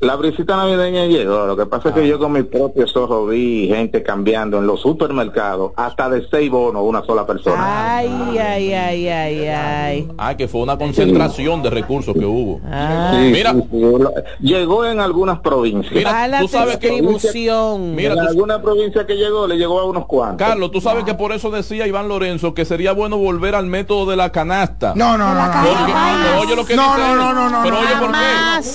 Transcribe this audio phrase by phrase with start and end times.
[0.00, 1.44] La brisita navideña llegó.
[1.46, 4.80] Lo que pasa es que yo con mis propios ojos vi gente cambiando en los
[4.80, 7.96] supermercados hasta de seis bonos una sola persona.
[7.98, 8.08] Ay,
[8.38, 10.08] ay, ay, ay, ay.
[10.16, 12.60] Ah, que fue una concentración de recursos que hubo.
[12.64, 13.10] Ah.
[13.14, 13.52] Sí, Mira.
[13.52, 13.78] sí, sí.
[13.78, 14.10] Lo-
[14.40, 15.92] Llegó en algunas provincias.
[15.94, 17.02] Mira, A la tú sabes que-.
[17.02, 20.38] Mira, en tú- alguna provincia que llegó, le llegó a unos cuantos.
[20.48, 24.08] Carlos, tú sabes que por eso decía Iván Lorenzo que sería bueno volver al método
[24.10, 24.94] de la canasta.
[24.96, 25.52] No, no, no, no.
[25.62, 26.40] Porque- no.
[26.40, 27.18] oye lo que No, dice no, él.
[27.18, 28.18] no, no, no, Pero no, oye no, por qué.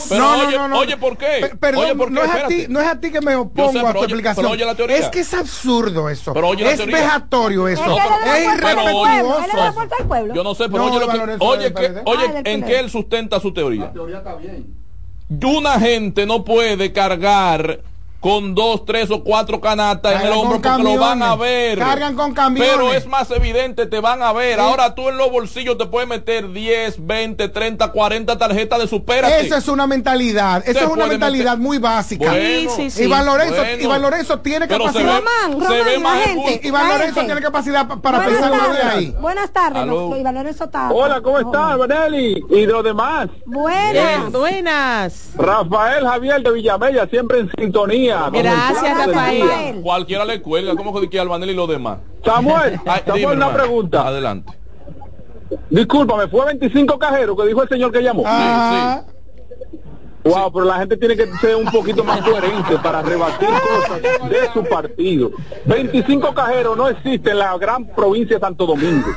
[0.09, 1.51] Pero No, no, oye, por qué.
[1.59, 2.13] Perdón, oye por qué.
[2.13, 2.67] no, es a ti, Espérate.
[2.69, 4.43] no es a ti que me opongo sé, a tu oye- explicación.
[4.45, 4.97] pero oye la teoría.
[4.97, 6.33] Es que es absurdo eso.
[6.33, 6.97] Pero oye la es teoría.
[6.97, 7.81] vejatorio eso.
[7.83, 10.33] Es la la irrespetuoso.
[10.33, 12.89] Yo no sé, pero No, oye, lo que, oye, que- oye Ah, en qué él
[12.89, 13.91] sustenta su teoría.
[15.43, 17.81] Una gente no puede cargar
[18.25, 21.35] con dos, tres o cuatro canastas en el Cargan hombro con porque lo van a
[21.35, 21.77] ver.
[21.77, 22.71] Cargan con camiones.
[22.73, 24.55] Pero es más evidente, te van a ver.
[24.55, 24.61] Sí.
[24.61, 29.41] Ahora tú en los bolsillos te puedes meter 10, 20, 30, 40 tarjetas de supérate.
[29.45, 30.63] Esa es una mentalidad.
[30.67, 32.25] Esa es una mentalidad meter- muy básica.
[32.31, 33.03] Bueno, Sí, sí, sí.
[33.03, 33.83] Iván Lorenzo, Bueno.
[33.83, 35.21] Iván Lorenzo tiene Pero se capacidad.
[35.59, 36.61] ve- se ve más gente.
[36.67, 37.25] Iván Lorenzo gente.
[37.27, 38.95] tiene capacidad pa- para Buenas pensarlo de tardes.
[38.97, 39.15] ahí.
[39.21, 39.85] Buenas tardes,
[40.19, 40.89] Iván Lorenzo está.
[40.91, 42.43] Hola, ¿cómo estás, Benelli?
[42.49, 43.27] Y los demás.
[43.45, 43.91] Buenas.
[43.93, 45.29] Bien, buenas.
[45.37, 48.14] Rafael Javier de Villamella, siempre en sintonía.
[48.31, 49.81] Gracias, Rafael.
[49.81, 51.99] Cualquiera le cuelga, como que Albanel y los demás.
[52.23, 53.53] Samuel, Ay, Samuel, dime, una hermano.
[53.53, 54.07] pregunta.
[54.07, 54.53] Adelante.
[55.69, 58.23] Discúlpame, fue 25 cajeros que dijo el señor que llamó.
[58.25, 59.03] Ah,
[60.25, 64.49] Wow, pero la gente tiene que ser un poquito más coherente para rebatir cosas de
[64.53, 65.29] su partido.
[65.65, 69.07] 25 cajeros no existe en la gran provincia de Santo Domingo.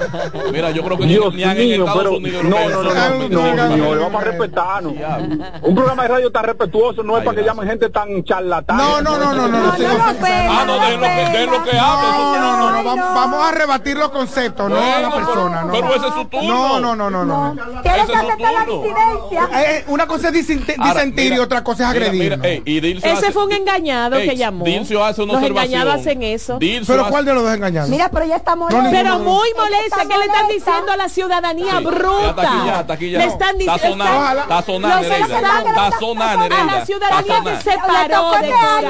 [0.53, 2.45] Mira, yo creo que ni, Dios ni mío, Estados pero Unidos.
[2.45, 2.91] no, no, no.
[2.91, 4.93] Ah, no, no, no, no, no, vamos a no, respetarnos.
[5.63, 8.83] Un programa de radio tan respetuoso no es para que llamen gente tan charlatana.
[8.83, 12.39] No, no, no, no, no, No, Ah, no, no dejen lo que, que hable.
[12.39, 15.63] No, no, no, vamos, a rebatir los conceptos, no a la persona.
[15.63, 16.81] No, pero ese es su turno.
[16.81, 17.81] no, no, no, no, no.
[17.83, 19.49] Ese que la disidencia.
[19.55, 22.37] Eh, una cosa es disent- Ahora, disentir y mira, otra cosa es mira, agredir.
[22.37, 24.65] mira, ey, y Dilcio Ese hace- fue un engañado ey, que llamó.
[24.65, 25.73] Dilcio hace una Los observación.
[25.75, 26.59] engañados hacen eso.
[26.59, 27.91] Dilcio Pero hace- ¿cuál de los dos engañados?
[27.91, 28.91] Mira, pero ya está No, molesta.
[28.91, 32.29] Pero muy Es que molesta, ¿qué le están diciendo a la ciudadanía Sí, ya bruta?
[32.31, 33.19] está aquí ya, está aquí ya.
[33.19, 34.05] Le están Está diciendo.
[34.05, 34.97] está sonando, Está sonando,
[36.45, 36.65] a Nereida.
[36.79, 37.61] la ciudadanía Está que sonando.
[37.63, 38.85] se Le paró de corazón.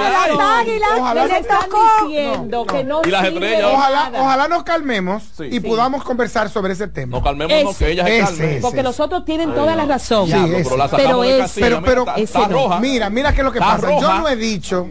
[1.29, 1.69] Le están
[2.09, 3.73] diciendo que no Y las sirve estrellas,
[4.19, 7.19] Ojalá, nos calmemos y podamos conversar sobre ese tema.
[7.19, 7.85] No calmémonos Ese.
[7.85, 8.51] que ella se Ese, calme.
[8.53, 8.61] ese.
[8.61, 10.29] Porque los otros tienen toda la razón.
[10.31, 12.81] Pero es- pero- mira, pero- ese no.
[12.81, 13.87] Mira, mira qué es lo que pasa.
[13.87, 14.01] roja.
[14.01, 14.89] Yo no he dicho,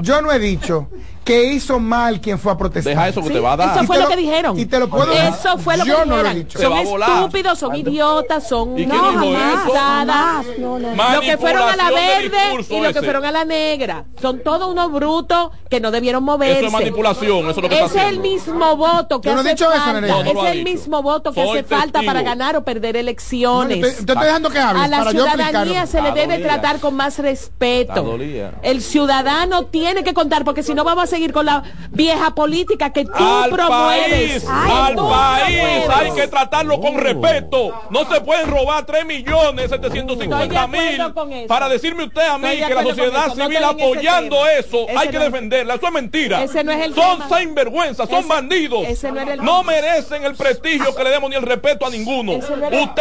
[0.00, 0.88] yo no he dicho
[1.24, 2.92] que hizo mal quien fue a protestar.
[2.94, 3.76] Deja eso que Sí, te va a dar.
[3.76, 4.58] Eso fue te lo lo- que dijeron.
[4.58, 6.34] y te lo puedo- Eso fue lo que Yo no lo he dijeron.
[6.38, 6.58] dicho.
[6.58, 7.10] Te Son va a volar.
[7.10, 9.72] estúpidos, son idiotas, son ¿Y quién no, jamás.
[9.72, 10.94] Jamás, no, no.
[10.94, 12.36] Ma- Lo que fueron a la verde
[12.68, 13.02] y lo que ese.
[13.02, 14.04] fueron a la negra.
[14.20, 16.58] Son todos unos brutos que no debieron moverse.
[16.58, 19.42] Eso es manipulación, eso es lo que es el mismo voto que Yo no he
[19.42, 20.20] hace dicho eso, falta.
[20.30, 23.78] Es el mismo voto que Soy hace falta para ganar o perder elecciones.
[23.78, 27.18] yo estoy, dejando que hables a la para ciudadanía se le debe tratar con más
[27.18, 28.18] respeto.
[28.62, 32.90] El ciudadano tiene que contar, porque si no vamos a seguir con la vieja política
[32.92, 34.42] que tú Al promueves.
[34.44, 35.88] país, Ay, al tú país promueves.
[35.96, 37.72] hay que tratarlo con respeto.
[37.90, 42.46] No se pueden robar 3 millones 750 Estoy de mil para decirme usted a mí
[42.48, 43.26] Estoy que la sociedad.
[43.36, 45.74] No civil apoyando eso Ese hay que no defenderla.
[45.74, 46.42] Eso es mentira.
[46.42, 47.38] Ese no es el son tema.
[47.38, 48.84] sinvergüenzas, son Ese- bandidos.
[48.88, 49.72] ese no era el no tema.
[49.72, 52.32] merecen el prestigio que le demos ni el respeto a ninguno.
[52.32, 52.52] Usted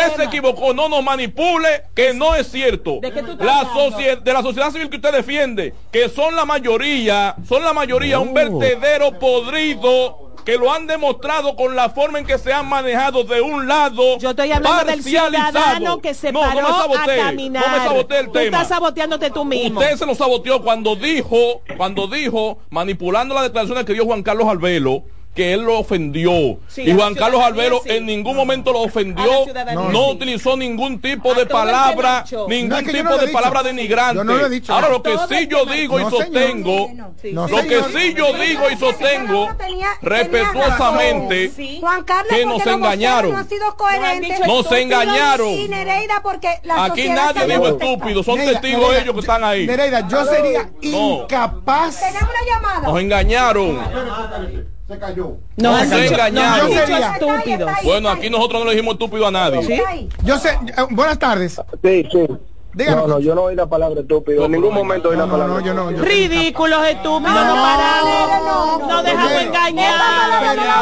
[0.05, 0.23] se tema.
[0.25, 2.99] equivocó, no nos manipule, que no es cierto.
[3.01, 3.63] ¿De qué tú estás La
[4.21, 8.33] de la sociedad civil que usted defiende, que son la mayoría, son la mayoría un
[8.33, 13.41] vertedero podrido que lo han demostrado con la forma en que se han manejado de
[13.41, 14.17] un lado.
[14.17, 15.51] Yo estoy hablando del parcializado.
[15.51, 17.63] ciudadano que se No, no a caminar.
[17.67, 18.45] No me sabotee el tú tema.
[18.45, 19.79] estás saboteándote tú mismo.
[19.79, 24.47] Usted se lo saboteó cuando dijo, cuando dijo, manipulando las declaraciones que dio Juan Carlos
[24.47, 26.59] Albelo, que él lo ofendió.
[26.67, 27.41] Sí, y Juan Carlos
[27.83, 27.89] sí.
[27.89, 30.11] en ningún momento lo ofendió, no, sí.
[30.11, 33.37] utilizó ningún tipo A de palabra, ningún No, es que yo tipo no de dicho.
[33.37, 34.49] palabra denigrante.
[34.49, 34.73] Dicho.
[34.73, 36.89] Ahora lo que sí yo digo y sostengo,
[37.23, 39.49] lo que sí yo digo y sostengo
[40.01, 41.51] respetuosamente
[42.29, 43.31] que nos engañaron.
[44.47, 45.55] Nos engañaron.
[46.77, 49.65] Aquí nadie dijo estúpido, son testigos ellos que están ahí.
[49.65, 51.99] Nereida, yo sería incapaz.
[51.99, 52.87] Tenemos una llamada.
[52.89, 54.70] Nos engañaron.
[55.57, 57.71] No han dicho, no han dicho estúpidos.
[57.83, 59.63] Bueno, aquí nosotros no le dijimos estúpido a nadie.
[59.63, 60.09] ¿Sí?
[60.23, 61.61] Yo sé, eh, buenas tardes.
[61.83, 62.27] Sí, sí.
[62.73, 62.95] Dígame.
[63.01, 64.45] No, no, yo no oí la palabra estúpido.
[64.45, 65.53] En ningún momento oí No, la no, palabra.
[65.55, 65.91] no, yo no.
[65.91, 68.29] yo- Ridículos, estúpidos, no, No, paramos.
[68.29, 68.87] no, no, no.
[68.87, 69.93] No dejamos engañar.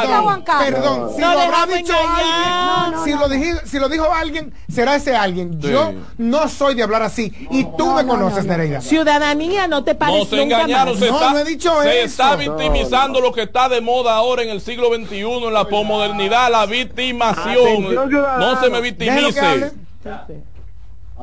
[0.05, 0.59] no.
[0.59, 2.15] Perdón, si No lo habrá dicho engañar.
[2.15, 3.19] alguien, No, no, si, no.
[3.19, 5.59] Lo dije- si lo dijo alguien, será ese alguien.
[5.61, 5.69] Sí.
[5.71, 7.33] Yo no soy de hablar así.
[7.51, 8.57] Y tú No, me no, conoces, no, no.
[8.57, 8.81] Nereida.
[8.81, 10.99] Ciudadanía no te No parece se nunca engañaron, más.
[11.03, 12.05] se, No, está, no he dicho se eso.
[12.05, 16.51] está victimizando lo que está de moda ahora en el siglo XXI, en la posmodernidad,
[16.51, 17.95] la victimación.
[17.95, 19.71] No se me victimice.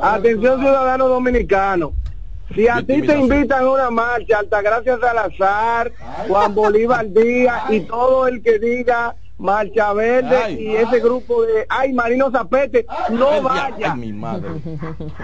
[0.00, 1.92] Atención, ciudadano dominicano.
[2.54, 5.90] Si a ti te invitan a una marcha, Altagracia Salazar,
[6.28, 10.54] Juan Bolívar Díaz y todo el que diga Marcha Verde Ay.
[10.60, 14.48] y ese grupo de ay Marino Zapete, no Ay, vaya, Ay, mi madre.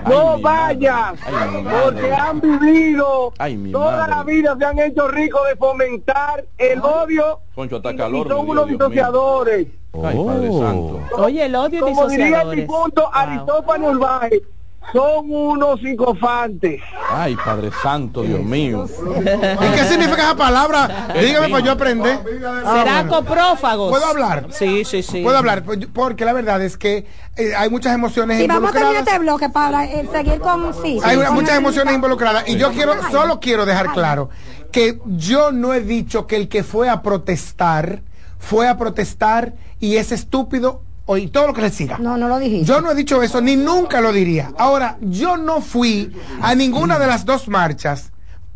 [0.07, 1.21] no mi vaya, madre.
[1.25, 1.81] Ay, mi madre.
[1.85, 4.11] porque han vivido Ay, mi toda madre.
[4.11, 8.49] la vida se han hecho ricos de fomentar el odio y, calor y me son
[8.51, 9.67] unos Dios disociadores.
[9.95, 10.61] Ay, Padre Oh.
[10.61, 11.01] Santo.
[11.23, 12.61] Oye, el odio Como diría el disociadores.
[12.69, 13.11] difunto Wow.
[13.15, 13.95] Aristófanes
[14.93, 16.81] son unos psicofantes.
[17.15, 18.87] Ay, Padre Santo, Dios mío.
[18.87, 21.09] ¿Y qué significa esa palabra?
[21.19, 22.19] Dígame para yo aprender.
[22.65, 23.11] Ah, Será bueno.
[23.11, 23.91] coprófagos.
[23.91, 24.47] ¿Puedo hablar?
[24.51, 25.23] Sí, sí, sí.
[25.23, 27.07] Puedo hablar, Pues, porque la verdad es que
[27.37, 29.09] eh, hay muchas emociones Y vamos a terminar involucradas.
[29.09, 30.99] este bloque para eh, seguir con sí.
[31.03, 34.29] Hay una- con muchas emociones involucradas y yo quiero, solo quiero dejar claro
[34.73, 38.03] que yo no he dicho que el que fue a protestar
[38.39, 40.83] fue a protestar y es estúpido
[41.13, 41.99] o y todo lo que le siga.
[41.99, 42.67] No, no lo dijiste.
[42.67, 44.53] Yo no he dicho eso, ni nunca lo diría.
[44.57, 48.13] Ahora, yo no fui a ninguna de las dos marchas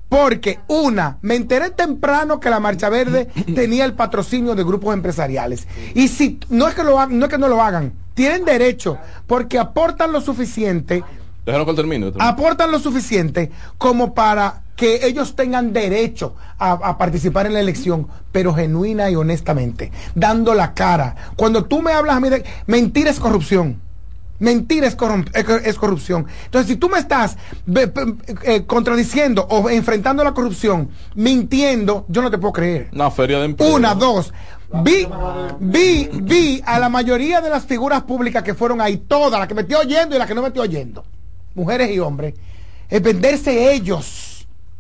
[0.09, 5.67] porque, una, me enteré temprano que la Marcha Verde tenía el patrocinio de grupos empresariales.
[5.95, 9.59] Y si no es que, lo, no, es que no lo hagan, tienen derecho porque
[9.59, 11.03] aportan lo suficiente
[11.47, 12.13] Déjalo que termine.
[12.19, 18.09] aportan lo suficiente como para que ellos tengan derecho a, a participar en la elección,
[18.33, 21.15] pero genuina y honestamente, dando la cara.
[21.37, 23.81] Cuando tú me hablas a mí de mentira es corrupción.
[24.39, 26.27] Mentira es, corrupción.
[26.45, 27.39] Entonces, si tú me estás
[28.45, 32.89] eh, contradiciendo o enfrentando la corrupción, mintiendo, yo no te puedo creer.
[32.93, 33.75] Una feria de empleo.
[33.75, 34.35] Una, dos.
[34.83, 35.09] Vi,
[35.61, 39.55] vi, vi a la mayoría de las figuras públicas que fueron ahí, todas, las que
[39.55, 41.05] me estoy oyendo y las que no me estoy oyendo,
[41.57, 42.35] mujeres y hombres,
[42.89, 44.33] es venderse ellos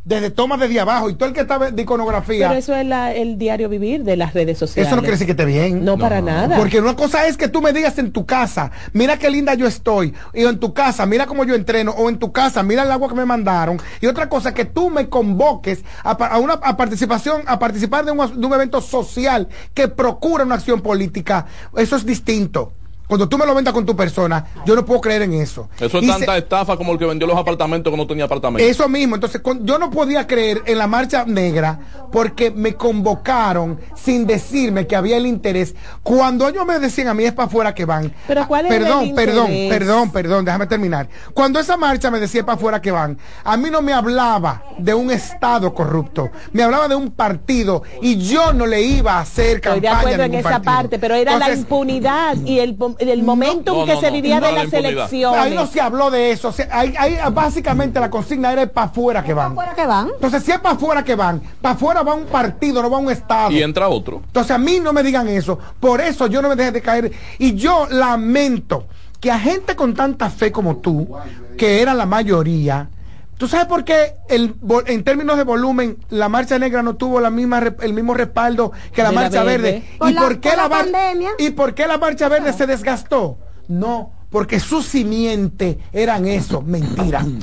[0.04, 2.46] desde tomas desde abajo y todo el que está de iconografía.
[2.46, 4.86] Pero eso es la- el diario vivir de las redes sociales.
[4.86, 5.84] Eso no quiere decir que esté bien.
[5.84, 6.56] No, para nada.
[6.56, 9.66] Porque una cosa es que tú me digas en tu casa, mira qué linda yo
[9.66, 12.92] estoy, y en tu casa, mira cómo yo entreno, o en tu casa, mira el
[12.92, 17.42] agua que me mandaron, y otra cosa que tú me convoques a, una a participación,
[17.46, 21.46] a participar de un, de un evento social que procura una acción política,
[21.76, 22.72] eso es distinto.
[23.06, 25.68] Cuando tú me lo vendas con tu persona, yo no puedo creer en eso.
[25.78, 28.24] Eso es Y tanta se- estafa como el que vendió los apartamentos que no tenía
[28.24, 28.68] apartamento.
[28.68, 31.78] eso mismo, entonces con- yo no podía creer en la marcha negra
[32.10, 35.74] porque me convocaron sin decirme que había el interés.
[36.02, 38.12] Cuando ellos me decían a mí es para afuera que van.
[38.26, 39.78] Pero ¿cuál es perdón, el perdón, interés?
[39.78, 41.08] perdón, perdón, déjame terminar.
[41.32, 44.94] Cuando esa marcha me decía para afuera que van, a mí no me hablaba de
[44.94, 49.56] un estado corrupto, me hablaba de un partido y yo no le iba a hacer
[49.56, 50.72] Estoy de campaña acuerdo en esa partido.
[50.74, 54.40] parte, pero era la impunidad y el, el momentum No, que no, se no, vivía
[54.40, 55.40] no, de la las elecciones.
[55.40, 56.48] Ahí no se habló de eso.
[56.48, 59.54] o sea, ahí, ahí básicamente la consigna era para afuera que van.
[59.54, 60.10] ¿Para qué van?
[60.14, 63.10] Entonces, si es para afuera que van, para afuera va un partido, no va un
[63.10, 63.50] estado.
[63.50, 64.22] Y entra otro.
[64.26, 65.58] Entonces, a mí no me digan eso.
[65.80, 67.12] Por eso yo no me dejé de caer.
[67.38, 68.86] Y yo lamento
[69.20, 71.08] que a gente con tanta fe como tú,
[71.56, 72.88] que era la mayoría,
[73.38, 74.54] ¿tú sabes por qué el,
[74.86, 79.02] en términos de volumen la marcha negra no tuvo la misma, el mismo respaldo que
[79.02, 79.72] la De la marcha verde.
[79.72, 79.84] verde?
[79.98, 81.30] Por ¿Y la- por qué por la, la mar- pandemia.
[81.38, 83.38] ¿Y por qué la marcha verde se desgastó?
[83.68, 87.24] No, porque su simiente eran eso, mentira.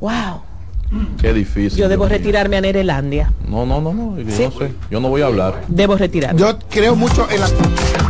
[0.00, 0.40] Wow.
[1.20, 1.78] Qué difícil.
[1.78, 3.30] Yo debo retirarme a Nerelandia.
[3.46, 4.18] No, no, no, no.
[4.18, 4.44] Yo Sí.
[4.44, 4.72] no sé.
[4.90, 5.60] Yo no voy a hablar.
[5.68, 6.40] Debo retirarme.
[6.40, 8.09] Yo creo mucho en la...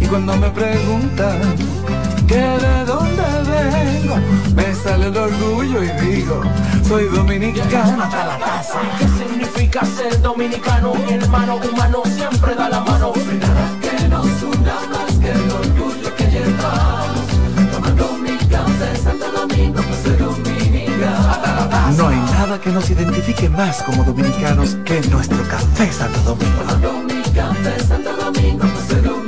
[0.00, 1.40] Y cuando me preguntan
[2.26, 4.16] que de dónde vengo,
[4.54, 6.40] me sale el orgullo y digo,
[6.86, 8.80] soy dominicano hasta la casa.
[8.98, 10.94] ¿Qué significa ser dominicano?
[10.94, 13.12] Mi hermano humano siempre da la mano.
[13.40, 17.26] Nada que nos una más que el orgullo que llevamos.
[17.72, 21.96] Tomando mi café Santo Domingo, pues soy dominicano.
[21.96, 26.60] No hay nada que nos identifique más como dominicanos que nuestro café Santo Domingo.
[26.60, 29.27] Tomando mi café Santo Domingo, pues soy dominicano.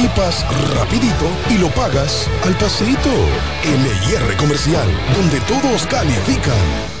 [0.01, 0.43] equipas
[0.75, 3.09] rapidito y lo pagas al paseito.
[3.63, 7.00] LIR Comercial, donde todos califican.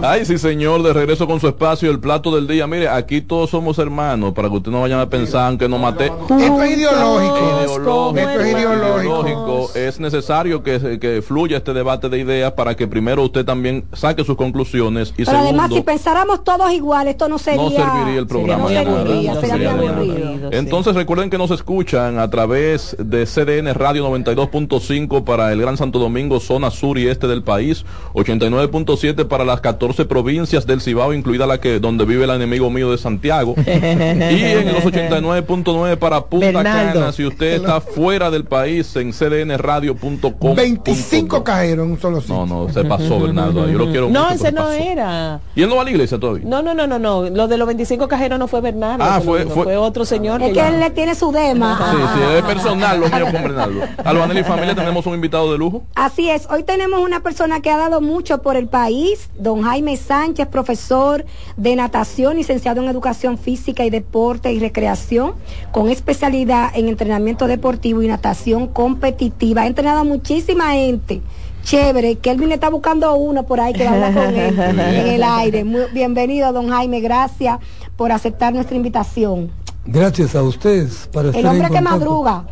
[0.00, 2.68] Ay, sí, señor, de regreso con su espacio, el plato del día.
[2.68, 6.06] Mire, aquí todos somos hermanos, para que ustedes no vayan a pensar que nos maté.
[6.06, 7.38] Esto es ideológico.
[7.64, 9.70] Ideológico, Esto es ideológico.
[9.74, 14.22] Es necesario que, que fluya este debate de ideas para que primero usted también saque
[14.22, 17.60] sus conclusiones y Pero además, si segundo, pensáramos todos igual, esto no sería.
[17.60, 18.64] no serviría el programa.
[18.64, 20.50] No nada, no sería muy aburrido.
[20.52, 25.98] Entonces recuerden que nos escuchan a través de CDN Radio 92.5 para el Gran Santo
[25.98, 31.46] Domingo, zona sur y este del país, 89.7 para las 14 provincias del Cibao, incluida
[31.46, 36.46] la que donde vive el enemigo mío de Santiago, y en los 89.9 para Punta
[36.46, 37.00] Bernardo.
[37.00, 40.54] Cana, si usted está fuera del país, en cdnradio.com.
[40.54, 42.46] 25 cajeros en un solo sitio.
[42.46, 44.72] No, no, se pasó Bernardo, yo lo quiero No, mucho, ese no pasó.
[44.72, 45.40] era.
[45.54, 46.44] ¿Y él no va a la iglesia todavía?
[46.46, 47.28] No, no, no, no, no.
[47.30, 49.04] Lo de los 25 cajeros no fue Bernardo.
[49.04, 50.42] Ah, fue- fue- otro señor.
[50.42, 51.78] Es que ya- él le tiene su dema.
[51.90, 53.80] Sí, sí, es personal lo mío con Bernardo.
[54.04, 55.82] Albanel y familia, tenemos un invitado de lujo.
[55.94, 59.77] Así es, hoy tenemos una persona que ha dado mucho por el país, don Jaime
[59.96, 61.24] Sánchez, profesor
[61.56, 65.32] de natación, licenciado en educación física y deporte y recreación,
[65.72, 69.62] con especialidad en entrenamiento deportivo y natación competitiva.
[69.62, 71.22] Ha entrenado a muchísima gente.
[71.64, 74.58] Chévere, que él viene está buscando uno por ahí que va a hablar con él
[74.58, 75.64] en el aire.
[75.64, 77.58] Muy, bienvenido, don Jaime, gracias
[77.96, 79.50] por aceptar nuestra invitación.
[79.84, 82.44] Gracias a ustedes para El estar en hombre que madruga.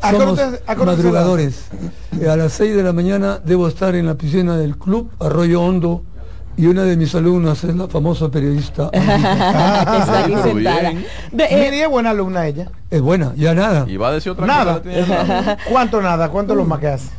[0.00, 1.64] ¿A qué hora Somos usted- a qué hora usted madrugadores.
[2.20, 5.62] Eh, A las 6 de la mañana debo estar en la piscina del club Arroyo
[5.62, 6.02] Hondo
[6.56, 8.90] y una de mis alumnas es la famosa periodista.
[8.92, 10.80] Está aquí pero sentada.
[10.90, 11.06] bien.
[11.32, 12.68] Ve, eh, Miri es buena alumna ella.
[12.90, 13.84] Es buena, ya nada.
[13.88, 14.82] Y va a decir otra Nada.
[14.82, 15.56] cosa.
[15.70, 16.28] ¿Cuánto nada?
[16.28, 17.10] ¿Cuánto lo más que hace?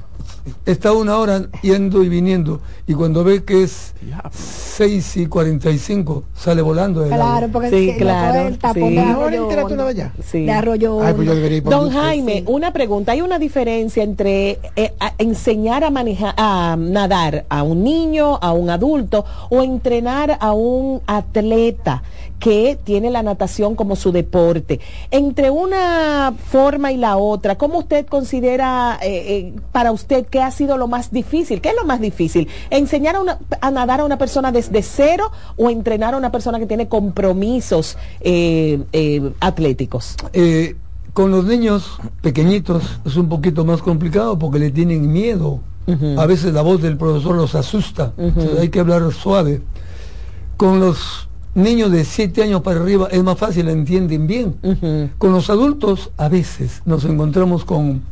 [0.66, 3.94] Está una hora yendo y viniendo y cuando ve que es
[4.32, 7.02] 6 y 45 sale volando.
[7.02, 8.96] del Claro, porque Sí, es que claro, el tapón sí.
[8.96, 10.12] de ¿No Arroyo?
[10.24, 10.46] Sí.
[10.46, 11.36] De Arroyo Ay, pues yo Hondo.
[11.36, 11.90] debería ir por Don.
[11.92, 13.12] Jaime, una pregunta.
[13.12, 18.52] ¿Hay una diferencia entre eh, a- enseñar a manejar, a nadar a un niño, a
[18.54, 22.04] un adulto, o entrenar a un atleta
[22.40, 24.80] que tiene la natación como su deporte?
[25.12, 30.50] Entre una forma y la otra, ¿cómo usted considera, eh, eh, para usted, qué ha
[30.50, 31.62] sido lo más difícil.
[31.62, 32.48] ¿Qué es lo más difícil?
[32.72, 36.58] ¿Enseñar a, una- a nadar a una persona desde cero o entrenar a una persona
[36.58, 40.16] que tiene compromisos eh, eh, atléticos?
[40.34, 40.76] Eh,
[41.14, 45.60] con los niños pequeñitos es un poquito más complicado porque le tienen miedo.
[46.18, 48.14] A veces la voz del profesor los asusta.
[48.18, 49.62] Entonces hay que hablar suave.
[50.56, 54.56] Con los niños de 7 años para arriba es más fácil, entienden bien.
[55.18, 58.04] Con los adultos a veces nos encontramos con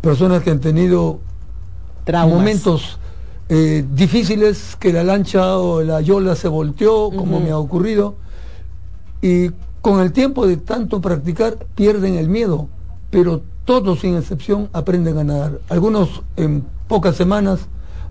[0.00, 1.18] personas que han tenido
[2.04, 2.38] Traumas.
[2.38, 2.98] momentos
[3.48, 8.14] eh, difíciles, que la lancha o la yola se volteó, como me ha ocurrido,
[9.20, 9.50] y
[9.82, 12.68] con el tiempo de tanto practicar pierden el miedo,
[13.10, 15.60] pero todos sin excepción aprenden a nadar.
[15.68, 17.60] Algunos en pocas semanas,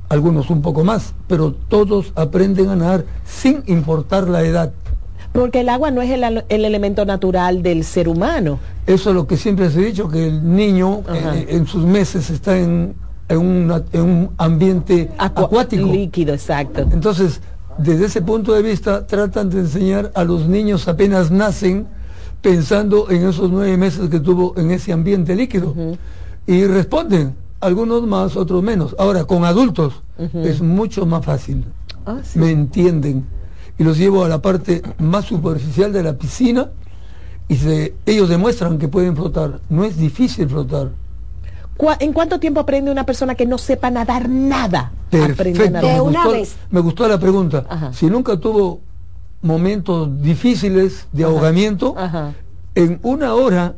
[0.10, 4.72] algunos un poco más, pero todos aprenden a nadar sin importar la edad.
[5.32, 8.60] Porque el agua no es el, el elemento natural del ser humano.
[8.86, 12.30] Eso es lo que siempre se ha dicho, que el niño eh, en sus meses
[12.30, 12.94] está en,
[13.30, 15.88] en, una- en un ambiente acuático.
[15.92, 16.82] Líquido, exacto.
[16.92, 17.42] Entonces,
[17.77, 21.88] desde ese punto de vista, tratan de enseñar a los niños apenas nacen
[22.42, 25.74] pensando en esos nueve meses que tuvo en ese ambiente líquido.
[26.46, 28.96] Y responden, algunos más, otros menos.
[29.00, 30.03] Ahora, con adultos
[30.46, 31.63] es mucho más fácil.
[32.06, 33.25] Ah, Me entienden.
[33.77, 36.70] Y los llevo a la parte más superficial de la piscina
[37.48, 39.62] y se- ellos demuestran que pueden flotar.
[39.70, 40.89] No es difícil flotar.
[41.77, 44.92] ¿Cuá- ¿En cuánto tiempo aprende una persona que no sepa nadar nada?
[45.08, 45.70] Aprende a Perfecto.
[45.72, 45.94] nadar.
[45.94, 47.92] Me gustó, me gustó la pregunta.
[47.94, 48.82] Si nunca tuvo
[49.42, 51.96] momentos difíciles de ahogamiento,
[52.75, 53.75] en una hora,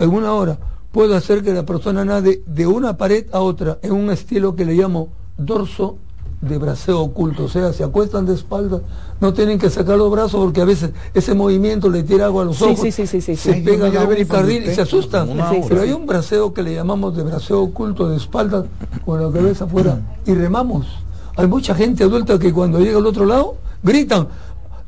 [0.00, 0.58] en una hora,
[0.92, 4.64] puedo hacer que la persona nade de una pared a otra en un estilo que
[4.64, 5.98] le llamo dorso
[6.40, 8.80] de braceo oculto, o sea, se acuestan de espalda,
[9.20, 12.44] no tienen que sacar los brazos porque a veces ese movimiento le tira agua a
[12.46, 13.60] los ojos, sí, sí, sí, sí, se sí.
[13.62, 15.30] pegan a un y se asustan.
[15.68, 18.66] Pero hay un braceo que le llamamos de braceo oculto de espalda
[19.04, 20.86] con la cabeza afuera y remamos.
[21.36, 24.28] Hay mucha gente adulta que cuando llega al otro lado gritan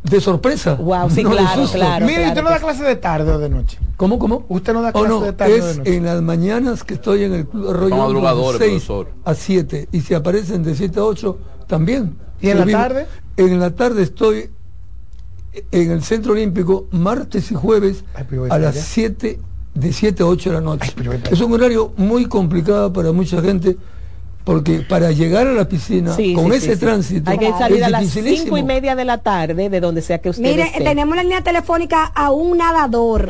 [0.03, 0.75] de sorpresa.
[0.75, 2.07] Wow, sí, no claro, claro.
[2.07, 3.79] Mire, ¿usted no da clase de tarde o de noche?
[3.97, 4.45] ¿Cómo, cómo?
[4.49, 5.97] ¿Usted no da Oh, clase no, de tarde o de es noche?
[5.97, 9.09] en las mañanas que estoy en el Club Arroyo de madrugadores, 6 profesor.
[9.25, 12.17] a 7 y si aparecen de 7 a 8 también.
[12.41, 13.07] ¿Y en la vivo- tarde?
[13.37, 14.51] En la tarde estoy
[15.73, 18.85] en el Centro Olímpico martes y jueves pero a las allá.
[18.85, 19.41] 7
[19.75, 20.93] de 7 a 8 de la noche.
[20.97, 23.77] vete es un horario muy complicado para mucha gente
[24.45, 27.85] porque para llegar a la piscina Sí, con sí, ese sí, tránsito Hay que salir
[27.85, 30.85] a las cinco y media de la tarde, de donde sea que usted Mire, esté.
[30.85, 33.29] tenemos en la línea telefónica a un nadador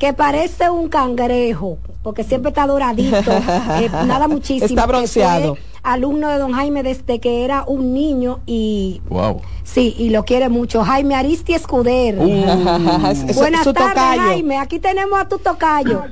[0.00, 3.30] que parece un cangrejo, porque siempre está doradito,
[3.80, 4.66] eh, nada muchísimo.
[4.66, 5.58] Está bronceado.
[5.82, 9.42] alumno de don Jaime desde que era un niño y Wow.
[9.64, 10.82] sí, y lo quiere mucho.
[10.82, 12.16] Jaime Aristi Escuder.
[12.16, 14.18] Su- Buenas su tardes.
[14.18, 14.56] Jaime.
[14.58, 16.04] Aquí tenemos a tu tocayo.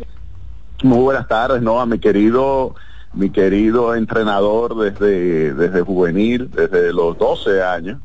[0.83, 1.81] Muy buenas tardes, ¿no?
[1.81, 2.74] A mi querido,
[3.14, 7.98] mi querido entrenador desde, desde juvenil, desde los 12 años.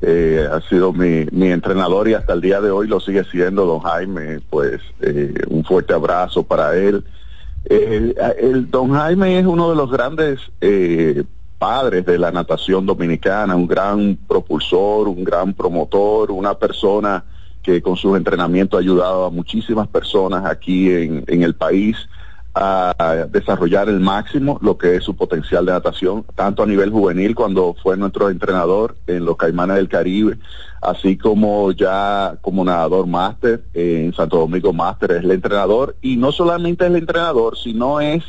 [0.00, 3.66] Eh, ha sido mi, mi entrenador y hasta el día de hoy lo sigue siendo
[3.66, 4.40] don Jaime.
[4.50, 7.04] Pues eh, un fuerte abrazo para él.
[7.64, 11.24] El don Jaime es uno de los grandes eh,
[11.58, 17.24] padres de la natación dominicana, un gran propulsor, un gran promotor, una persona
[17.62, 21.96] que con sus entrenamientos ha ayudado a muchísimas personas aquí en, en el país
[22.60, 27.34] a desarrollar el máximo lo que es su potencial de natación, tanto a nivel juvenil
[27.34, 30.38] cuando fue nuestro entrenador en los Caimanes del Caribe,
[30.82, 36.16] así como ya como nadador máster eh, en Santo Domingo Máster es el entrenador y
[36.16, 38.24] no solamente es el entrenador, sino es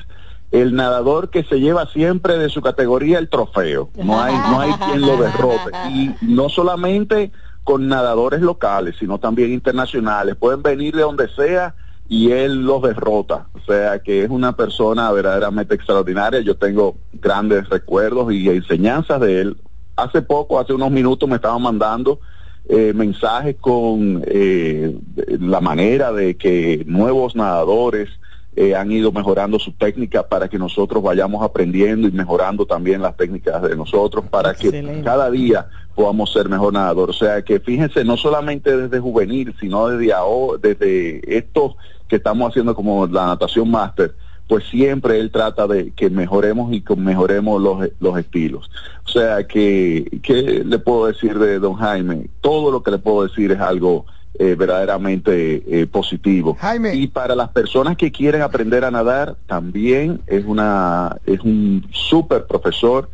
[0.52, 3.90] el nadador que se lleva siempre de su categoría el trofeo.
[3.96, 5.72] No hay, no hay quien lo derrote.
[5.92, 7.32] Y no solamente
[7.64, 10.36] con nadadores locales, sino también internacionales.
[10.36, 11.76] Pueden venir de donde sea
[12.10, 13.48] y él los derrota.
[13.54, 16.42] O sea que es una persona verdaderamente extraordinaria.
[16.42, 19.58] Yo tengo grandes recuerdos y enseñanzas de él.
[19.96, 22.20] Hace poco, hace unos minutos, me estaban mandando
[22.68, 24.98] eh, mensajes con eh,
[25.40, 28.10] la manera de que nuevos nadadores
[28.56, 33.16] eh, han ido mejorando su técnica para que nosotros vayamos aprendiendo y mejorando también las
[33.16, 37.12] técnicas de nosotros para que cada día podamos ser mejor nadador.
[37.12, 41.76] O sea que fíjense, no solamente desde juvenil, sino desde ahora, desde esto
[42.10, 44.14] que estamos haciendo como la natación máster,
[44.48, 48.70] pues siempre él trata de que mejoremos y que mejoremos los, los estilos.
[49.06, 52.30] O sea que, ¿qué le puedo decir de don Jaime?
[52.42, 54.06] Todo lo que le puedo decir es algo
[54.40, 56.58] eh, verdaderamente eh, positivo.
[56.94, 62.48] Y para las personas que quieren aprender a nadar, también es una es un súper
[62.48, 63.10] profesor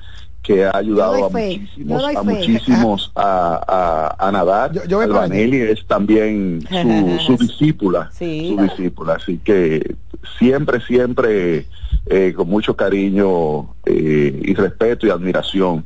[0.46, 4.72] que ha ayudado Yo a muchísimos, yo a muchísimos a, a, a nadar.
[4.88, 8.54] yo Albanelli es también su, su discípula, Sí.
[8.56, 9.96] su discípula, así que
[10.38, 11.66] siempre, siempre
[12.06, 15.84] eh, con mucho cariño eh, y respeto y admiración.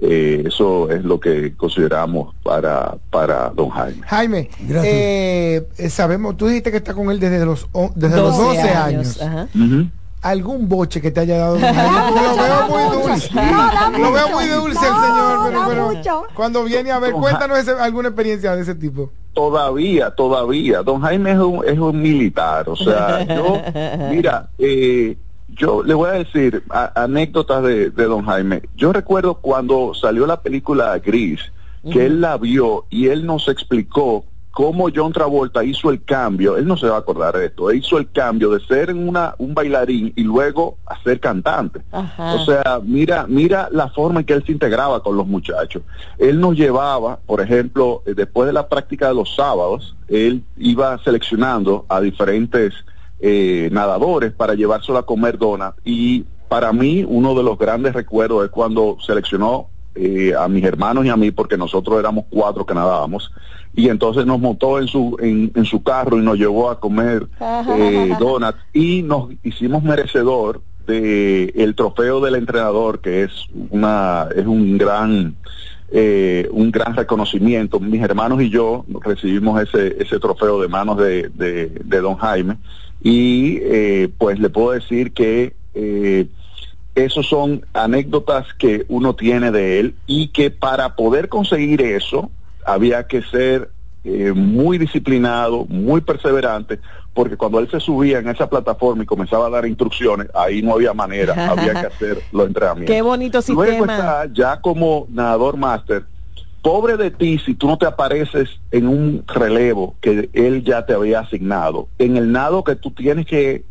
[0.00, 4.00] Eh, eso es lo que consideramos para, para don Jaime.
[4.06, 4.50] Jaime,
[4.84, 7.66] eh, eh, sabemos, tú dijiste que está con él desde los,
[7.96, 9.20] desde los 12 años.
[9.20, 9.48] Ajá.
[10.22, 11.54] ¿Algún boche que te haya dado?
[11.58, 12.10] don Jaime?
[12.28, 13.30] lo veo muy dulce.
[13.98, 15.38] lo veo muy dulce el señor.
[15.48, 19.10] pero- pero cuando viene a ver, cuéntanos ese- alguna experiencia de ese tipo.
[19.32, 20.82] Todavía, todavía.
[20.82, 22.68] Don Jaime es un, es un militar.
[22.68, 23.62] O sea, yo,
[24.10, 25.16] mira, eh,
[25.48, 28.62] yo le voy a decir a- anécdotas de, de don Jaime.
[28.74, 31.40] Yo recuerdo cuando salió la película Gris,
[31.92, 34.24] que él la vio y él nos explicó
[34.58, 36.56] cómo John Travolta hizo el cambio.
[36.56, 37.70] Él no se va a acordar de esto.
[37.70, 41.82] Él hizo el cambio de ser una, un bailarín y luego a ser cantante.
[41.92, 42.34] Ajá.
[42.34, 45.84] O sea, mira, mira la forma en que él se integraba con los muchachos.
[46.18, 50.98] Él nos llevaba, por ejemplo, eh, después de la práctica de los sábados, él iba
[51.04, 52.74] seleccionando a diferentes
[53.20, 55.74] eh, nadadores para llevárselo a comer donas.
[55.84, 59.68] Y para mí, uno de los grandes recuerdos es cuando seleccionó
[60.00, 63.32] eh, a mis hermanos y a mí, porque nosotros éramos cuatro que nadábamos,
[63.78, 67.28] y entonces nos montó en su, en, en su carro y nos llevó a comer
[67.40, 73.30] eh, donuts y nos hicimos merecedor de el trofeo del entrenador, que es
[73.70, 75.36] una, es un gran,
[75.92, 77.78] eh, un gran reconocimiento.
[77.78, 82.56] Mis hermanos y yo recibimos ese, ese trofeo de manos de, de, de don Jaime
[83.00, 86.26] y eh, pues le puedo decir que eh,
[86.96, 92.32] esos son anécdotas que uno tiene de él y que para poder conseguir eso
[92.68, 93.70] había que ser
[94.04, 96.78] eh, muy disciplinado, muy perseverante,
[97.14, 100.74] porque cuando él se subía en esa plataforma y comenzaba a dar instrucciones, ahí no
[100.74, 102.94] había manera, había que hacer los entrenamientos.
[102.94, 103.92] Qué bonito Luego sistema.
[103.94, 106.04] está ya como nadador máster.
[106.62, 110.92] Pobre de ti si tú no te apareces en un relevo que él ya te
[110.92, 111.88] había asignado.
[111.98, 113.64] En el nado que tú tienes que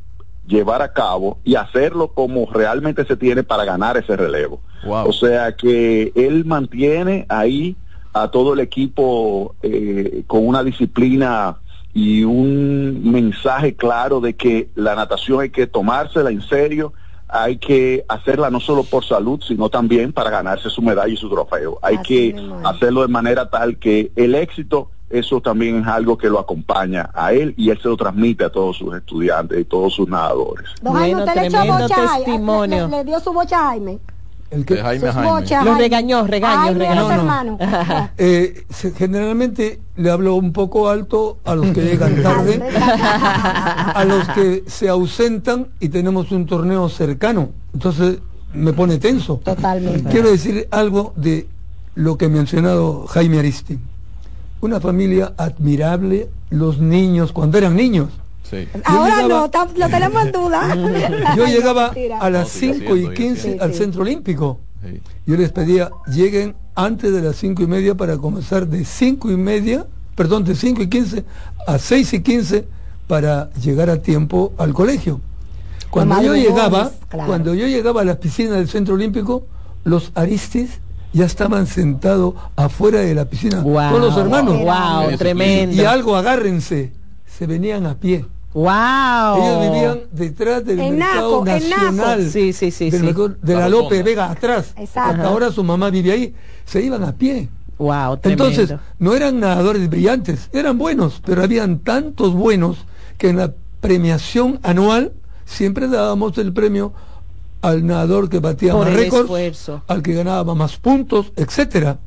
[0.48, 4.62] llevar a cabo y hacerlo como realmente se tiene para ganar ese relevo.
[4.86, 5.10] Wow.
[5.10, 7.76] O sea que él mantiene ahí
[8.14, 11.58] a todo el equipo eh, con una disciplina
[11.94, 16.94] y un mensaje claro de que la natación hay que tomársela en serio,
[17.28, 21.30] hay que hacerla no solo por salud, sino también para ganarse su medalla y su
[21.30, 21.80] trofeo.
[21.82, 26.38] Hay que hacerlo de manera tal que el éxito, eso también es algo que lo
[26.40, 30.08] acompaña a él y él se lo transmite a todos sus estudiantes y todos sus
[30.08, 30.66] nadadores.
[30.82, 32.26] Don Jaime, Bueno, ¿usted le echó bocha a Jaime?
[32.26, 32.88] testimonio.
[32.90, 34.00] ¿Le, le dio su bocha a Jaime?
[34.50, 35.46] El que- De Jaime Jaime.
[35.46, 35.78] Jaime.
[35.78, 37.24] regañó, regañó, regañó.
[37.24, 37.58] No, no.
[38.18, 44.28] Eh, se- generalmente le hablo un poco alto a los que llegan tarde, a los
[44.30, 47.50] que se ausentan y tenemos un torneo cercano.
[47.74, 48.20] Entonces
[48.54, 49.42] me pone tenso.
[49.44, 50.10] Totalmente.
[50.10, 51.48] Quiero decir algo de
[51.96, 53.78] lo que ha mencionado Jaime Aristi.
[54.62, 58.10] Una familia admirable, los niños, cuando eran niños.
[58.50, 58.68] Sí.
[58.86, 60.76] Ahora llegaba- no, lo tenemos en duda.
[61.36, 64.60] Yo llegaba a las No, sigue 5 y siendo, 15 sigue al centro olímpico.
[64.84, 65.02] Sí.
[65.26, 69.36] Yo les pedía, lleguen antes de las cinco y media para comenzar de cinco y
[69.36, 71.26] media, perdón, de 5 y 15
[71.68, 72.66] a 6 y 15
[73.08, 75.20] para llegar a tiempo al colegio.
[75.90, 77.28] Cuando yo llegaba, claro.
[77.28, 79.44] cuando yo llegaba a la piscina del centro olímpico,
[79.84, 80.80] los aristis
[81.14, 83.92] ya estaban sentados afuera de la piscina Wow.
[83.92, 84.60] con los hermanos.
[84.60, 85.76] Wow, tremendo.
[85.76, 86.92] Y algo agárrense,
[87.26, 88.26] se venían a pie.
[88.58, 89.38] Wow.
[89.38, 91.84] Ellos vivían detrás del En mercado Naco, en Naco.
[91.84, 92.30] nacional.
[92.32, 93.06] Sí, sí, sí, del sí.
[93.06, 94.04] mercado- de la López.
[94.04, 94.74] Vega atrás.
[94.78, 95.12] Exacto.
[95.12, 96.34] Hasta ahora su mamá vive ahí.
[96.66, 97.50] Se iban a pie.
[97.78, 98.48] Wow, tremendo.
[98.48, 102.78] Entonces, no eran nadadores brillantes, eran buenos, pero habían tantos buenos
[103.20, 105.14] que en la premiación anual
[105.46, 106.94] siempre dábamos el premio
[107.62, 112.00] al nadador que batía Por más el récords, al que ganaba más puntos, etcétera.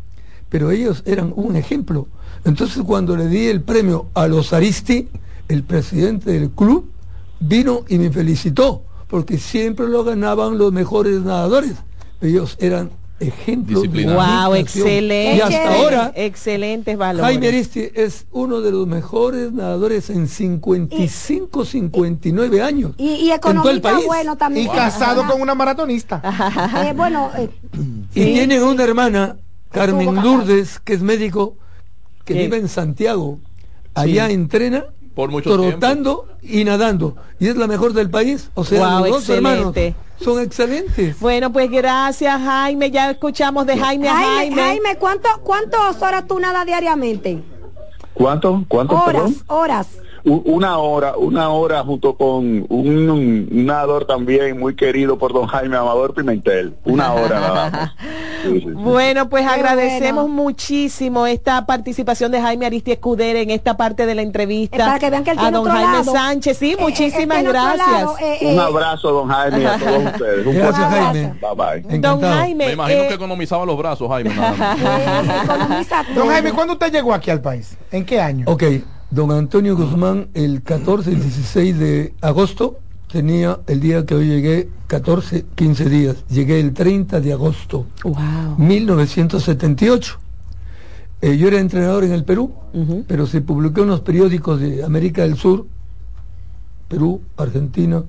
[0.48, 2.08] Pero ellos eran un ejemplo.
[2.44, 5.08] Entonces, cuando le di el premio a los Aristi,
[5.50, 6.90] el presidente del club
[7.40, 11.74] vino y me felicitó, porque siempre lo ganaban los mejores nadadores.
[12.20, 14.46] Ellos eran ejemplos de Disciplinados.
[14.46, 15.36] Wow, excelente.
[15.36, 17.24] Y hasta ahora, excelentes valores.
[17.26, 22.92] Jaime Aristi es uno de los mejores nadadores en 55, 59 años.
[22.96, 24.06] Y, y país.
[24.06, 24.66] bueno también.
[24.66, 26.22] Y casado con una maratonista.
[26.84, 27.50] Eh, bueno, eh,
[28.14, 29.36] Y tienen una hermana,
[29.70, 31.56] Carmen Lourdes, que es médico,
[32.24, 32.38] que Sí.
[32.40, 33.38] vive en Santiago.
[33.94, 37.16] Allá entrena Por mucho trotando y nadando.
[37.38, 38.50] Y es la mejor del país.
[38.54, 39.96] O sea, Guau, los dos hermanos excelente.
[40.20, 41.20] son excelentes.
[41.20, 42.90] Bueno, pues gracias, Jaime.
[42.90, 44.62] Ya escuchamos de Jaime a Jaime, Jaime.
[44.62, 47.42] Jaime, ¿cuánto, ¿cuántas horas tú nadas diariamente?
[48.14, 48.64] ¿Cuánto?
[48.68, 48.94] ¿Cuánto?
[48.94, 49.36] Horas, perdón?
[49.48, 49.88] horas.
[50.38, 55.76] Una hora, una hora junto con un, un nadador también muy querido por don Jaime
[55.76, 56.74] Amador Pimentel.
[56.84, 57.90] Una hora nada más.
[58.40, 58.70] Sí, sí, sí.
[58.72, 60.42] Bueno, pues Qué agradecemos bueno.
[60.44, 64.76] muchísimo esta participación de Jaime Aristi Escudero en esta parte de la entrevista.
[64.76, 66.12] Eh, para que vean que él a tiene don otro Jaime lado.
[66.12, 66.56] Sánchez.
[66.56, 67.86] Sí, Eh, eh, muchísimas gracias.
[67.86, 70.46] lado, eh, eh, Un abrazo, don Jaime, a todos ustedes.
[70.46, 71.34] Un Gracias, Jaime.
[71.38, 71.98] Bye bye.
[71.98, 74.34] Don Jaime, Me imagino eh, que economizaba los brazos, Jaime.
[74.34, 74.78] nada más.
[74.80, 76.28] eh, economiza Don.
[76.28, 77.76] Jaime, ¿cuándo usted llegó aquí al país?
[77.92, 78.46] ¿En qué año?
[78.48, 78.62] Ok,
[79.10, 82.78] don Antonio Guzmán, el 14 y 16 de agosto,
[83.10, 86.24] tenía el día que hoy llegué 14, 15 días.
[86.28, 88.56] Llegué el 30 de agosto, wow.
[88.58, 90.18] 1978.
[91.22, 92.52] Eh, yo era entrenador en el Perú,
[93.06, 95.66] pero se publicó en los periódicos de América del Sur,
[96.88, 98.02] Perú, Argentina,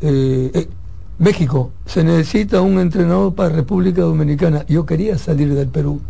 [0.00, 0.68] eh, eh,
[1.18, 1.72] México.
[1.84, 4.64] Se necesita un entrenador para República Dominicana.
[4.66, 6.00] Yo quería salir del Perú.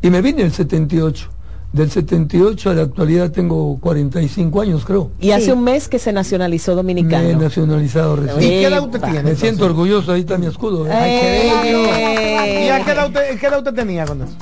[0.00, 1.30] Y me vine el 78.
[1.72, 5.10] Del 78 a la actualidad tengo 45 años, creo.
[5.20, 7.38] Y hace un mes que se nacionalizó Me he dominicano.
[7.38, 8.40] nacionalizado ¿Y recién.
[8.40, 9.12] qué edad usted tiene?
[9.12, 9.40] Me entonces?
[9.40, 10.86] siento orgulloso, ahí está mi escudo.
[10.86, 10.90] ¿eh?
[10.92, 11.94] Ay, qué bello.
[11.94, 12.64] Eh.
[12.66, 14.34] ¿Y a qué edad usted, qué edad usted tenía cuando eso?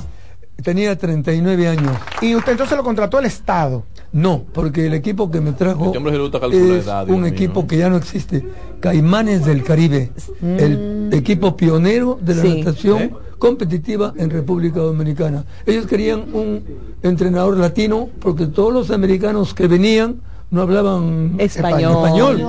[0.62, 1.92] Tenía 39 años.
[2.22, 3.84] Y usted entonces lo contrató el Estado.
[4.12, 7.08] No, porque el equipo que me trajo Este hombre se le gusta calcular es edad,
[7.10, 7.26] un mío.
[7.30, 8.46] equipo que ya no existe.
[8.80, 10.10] Caimanes del Caribe,
[10.42, 12.58] el equipo pionero de la Sí.
[12.62, 13.10] natación ¿Eh?
[13.38, 15.44] competitiva en República Dominicana.
[15.66, 16.64] Ellos querían un
[17.02, 20.16] entrenador latino porque todos los americanos que venían
[20.50, 22.40] no hablaban Español.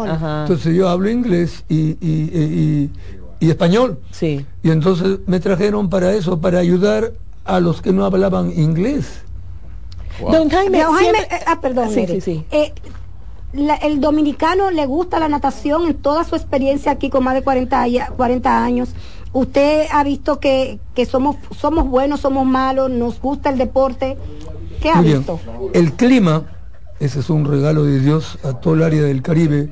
[0.44, 2.90] Entonces yo hablo inglés y, y- y-
[3.42, 4.00] y- y español.
[4.12, 4.46] Sí.
[4.64, 7.12] Y entonces me trajeron para eso, para ayudar
[7.48, 9.22] a los que no hablaban inglés.
[10.22, 10.32] Wow.
[10.32, 11.90] Don Jaime, Don Jaime, siempre- eh, ah, perdón.
[11.92, 12.22] Sí, Eric.
[12.22, 12.46] sí, sí.
[12.52, 12.74] Eh,
[13.54, 17.44] la- el dominicano le gusta la natación en toda su experiencia aquí con más de
[17.44, 18.90] 40, años- 40 años.
[19.34, 24.18] Usted ha visto que, que somos, somos buenos, somos malos, nos gusta el deporte.
[24.82, 25.18] ¿Qué ha Muy bien.
[25.20, 25.40] visto?
[25.74, 26.44] El clima,
[27.00, 29.70] ese es un regalo de Dios a todo el área del Caribe,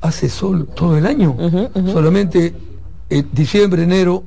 [0.00, 1.36] hace sol todo el año.
[1.92, 2.54] Solamente
[3.08, 4.22] en diciembre, enero,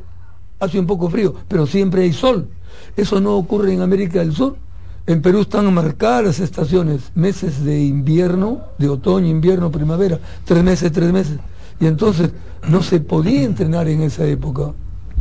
[0.60, 2.49] hace un poco frío, pero siempre hay sol.
[2.95, 4.57] Eso no ocurre en América del Sur.
[5.05, 10.91] En Perú están marcadas las estaciones, meses de invierno, de otoño, invierno, primavera, tres meses,
[10.91, 11.39] tres meses.
[11.79, 12.29] Y entonces
[12.69, 14.71] no se podía entrenar en esa época,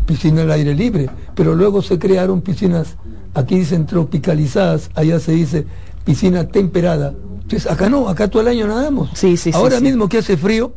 [0.06, 2.96] piscina al aire libre, pero luego se crearon piscinas,
[3.34, 5.66] aquí dicen tropicalizadas, allá se dice
[6.04, 7.14] piscina temperada.
[7.42, 9.10] Entonces acá no, acá todo el año nadamos.
[9.14, 9.84] Sí, sí, Ahora sí.
[9.84, 10.74] mismo que hace frío,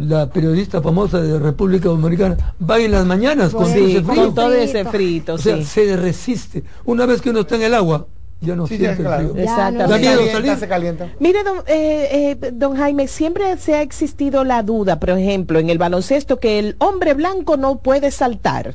[0.00, 4.24] la periodista famosa de República Dominicana va en las mañanas con Sí, ese frío.
[4.24, 5.64] con todo ese frito, O sea, sí.
[5.64, 6.64] se resiste.
[6.84, 8.06] Una vez que uno está en el agua,
[8.40, 9.22] ya no Sí, ya, siente claro.
[9.22, 9.44] el frío.
[9.46, 11.08] Se miedo calienta, se calienta.
[11.20, 15.68] Mire, don, eh, eh, don Jaime, siempre se ha existido la duda, por ejemplo, en
[15.68, 18.74] el baloncesto, que el hombre blanco no puede saltar,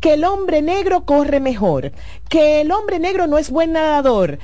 [0.00, 1.92] que el hombre negro corre mejor,
[2.28, 4.38] que el hombre negro no es buen nadador.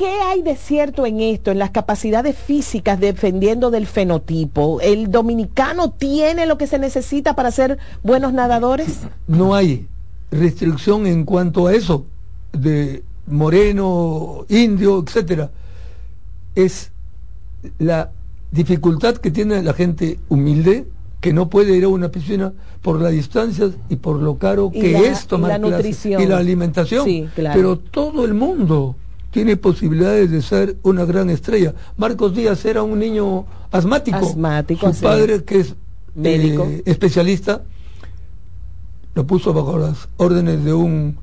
[0.00, 4.80] ¿Qué hay de cierto en esto, en las capacidades físicas defendiendo del fenotipo?
[4.80, 9.00] ¿El dominicano tiene lo que se necesita para ser buenos nadadores?
[9.26, 9.86] No hay
[10.30, 12.06] restricción en cuanto a eso,
[12.54, 15.50] de moreno, indio, etcétera.
[16.54, 16.92] Es
[17.78, 18.10] la
[18.52, 20.86] dificultad que tiene la gente humilde
[21.20, 24.80] que no puede ir a una piscina por las distancias y por lo caro Y
[24.80, 26.22] que la- es y tomar la clases nutrición.
[26.22, 27.04] y la alimentación.
[27.04, 27.54] Sí, claro.
[27.54, 28.96] Pero todo el mundo
[29.30, 31.74] tiene posibilidades de ser una gran estrella.
[31.96, 34.16] Marcos Díaz era un niño asmático.
[34.18, 35.02] Asmático, Su sí.
[35.04, 35.74] padre, que es
[36.14, 36.64] Médico.
[36.68, 37.62] eh, especialista,
[39.14, 41.16] lo puso bajo las órdenes de un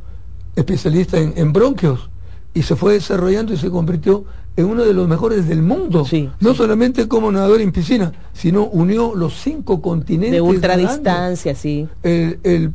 [0.56, 2.10] especialista en, en bronquios
[2.54, 6.04] y se fue desarrollando y se convirtió en uno de los mejores del mundo.
[6.39, 10.32] no solamente como nadador en piscina, sino unió los cinco continentes.
[10.32, 11.88] De ultradistancia, sí.
[12.02, 12.74] El, el,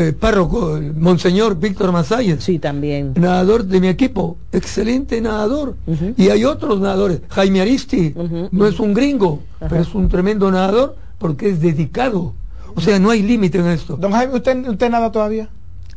[0.00, 2.42] eh, párroco, el monseñor Víctor Masalles.
[2.42, 3.12] Sí, también.
[3.16, 5.76] Nadador de mi equipo, excelente nadador.
[6.16, 7.20] Y hay otros nadadores.
[7.28, 8.14] Jaime Aristi,
[8.50, 12.34] no es un gringo, pero es un tremendo nadador porque es dedicado.
[12.74, 13.96] O sea, no hay límite en esto.
[13.96, 15.48] Don Jaime, ¿usted, usted nada todavía?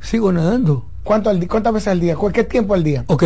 [0.02, 0.86] Sigo nadando.
[1.04, 2.16] ¿Cuánto al ¿Cuántas veces al día?
[2.16, 3.04] ¿Cuál- ¿Qué tiempo al día?
[3.08, 3.24] Ok,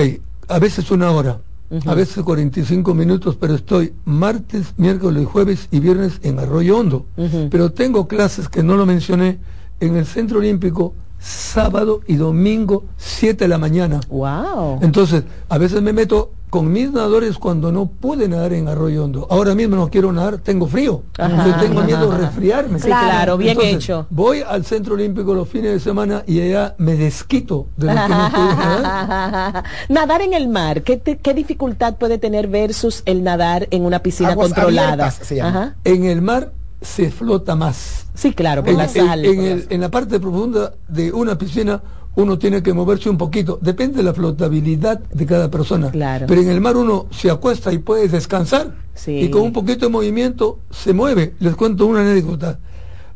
[0.48, 1.40] a veces una hora,
[1.86, 7.06] a veces 45 minutos, pero estoy martes, miércoles, jueves y viernes en Arroyo Hondo.
[7.50, 9.38] Pero tengo clases que no lo mencioné
[9.80, 14.00] en el Centro Olímpico sábado y domingo 7 de la mañana.
[14.10, 14.80] Wow.
[14.82, 19.28] Entonces, a veces me meto con mis nadadores cuando no pude nadar en Arroyo Hondo.
[19.30, 21.02] Ahora mismo no quiero nadar, tengo frío.
[21.18, 21.30] Ajá.
[21.30, 22.80] Entonces tengo miedo de resfriarme.
[22.80, 24.06] Sí, claro, bien Entonces, hecho.
[24.12, 27.98] Voy al Centro Olímpico los fines de semana y allá me desquito de lo que
[28.10, 29.64] no pude nadar.
[29.90, 34.00] nadar en el mar, ¿qué, te- ¿qué dificultad puede tener versus el nadar en una
[34.00, 34.94] piscina Aguas controlada?
[34.94, 35.50] abiertas se llama.
[35.50, 35.76] Ajá.
[35.84, 38.08] En el mar se flota más.
[38.14, 39.26] Sí, claro, por en, la sal.
[39.26, 41.82] en el- en la parte profunda de una piscina
[42.16, 43.60] uno tiene que moverse un poquito.
[43.62, 45.92] Depende de la flotabilidad de cada persona.
[46.28, 48.74] Pero en el mar uno se acuesta y puede descansar.
[49.06, 51.36] Y con un poquito de movimiento se mueve.
[51.40, 52.58] Les cuento una anécdota.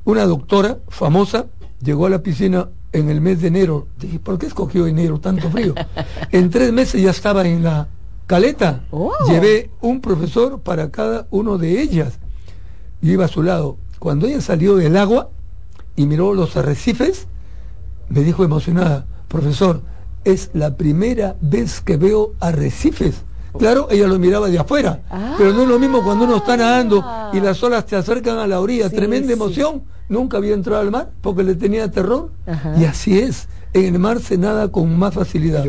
[0.06, 1.48] Una doctora famosa
[1.82, 3.88] llegó a la piscina en el mes de enero.
[4.00, 5.74] Dije, ¿por qué escogió enero tanto frío?
[6.32, 7.88] en tres meses ya estaba en la
[8.28, 8.84] caleta.
[8.92, 9.12] Oh.
[9.28, 12.20] Llevé un profesor para cada uno de ellas.
[13.02, 13.78] Y iba a su lado.
[14.00, 15.30] Cuando ella salió del agua
[15.96, 17.28] y miró los arrecifes,
[18.10, 19.82] me dijo emocionada, profesor,
[20.24, 23.24] es la primera vez que veo arrecifes.
[23.58, 25.02] Claro, ella lo miraba de afuera,
[25.38, 28.48] pero no es lo mismo cuando uno está nadando y las olas te acercan a
[28.48, 29.84] la orilla, tremenda emoción.
[30.08, 32.32] Nunca había entrado al mar porque le tenía terror.
[32.78, 35.64] Y así es, en el mar se nada con más facilidad.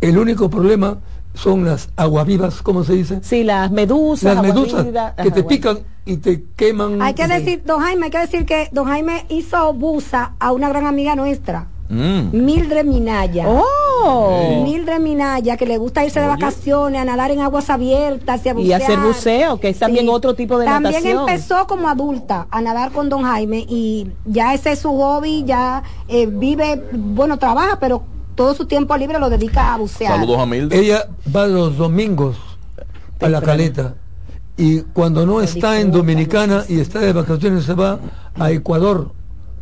[0.00, 0.98] El único problema
[1.34, 3.20] son las aguavivas, ¿cómo se dice?
[3.22, 4.34] Sí, las medusas.
[4.34, 5.46] Las medusas que Ajá, te bueno.
[5.48, 7.00] pican y te queman.
[7.02, 10.68] Hay que decir, don Jaime, hay que decir que don Jaime hizo busa a una
[10.68, 11.68] gran amiga nuestra.
[11.90, 12.44] Mm.
[12.44, 13.46] Mildred Minaya.
[13.48, 14.62] Oh.
[14.62, 18.52] Mildred Minaya, que le gusta irse de vacaciones, a nadar en aguas abiertas y a
[18.52, 18.82] Y bucear.
[18.82, 20.10] hacer buceo, que es también Sí.
[20.10, 21.20] otro tipo de También natación.
[21.28, 25.82] empezó como adulta a nadar con don Jaime y ya ese es su hobby, ya
[26.08, 28.02] eh, vive, bueno, trabaja, pero
[28.38, 30.24] todo su tiempo libre lo dedica a bucear.
[30.70, 32.36] Ella va los domingos
[33.20, 33.96] a la caleta
[34.56, 37.98] y cuando no está en Dominicana y está de vacaciones se va
[38.38, 39.10] a Ecuador,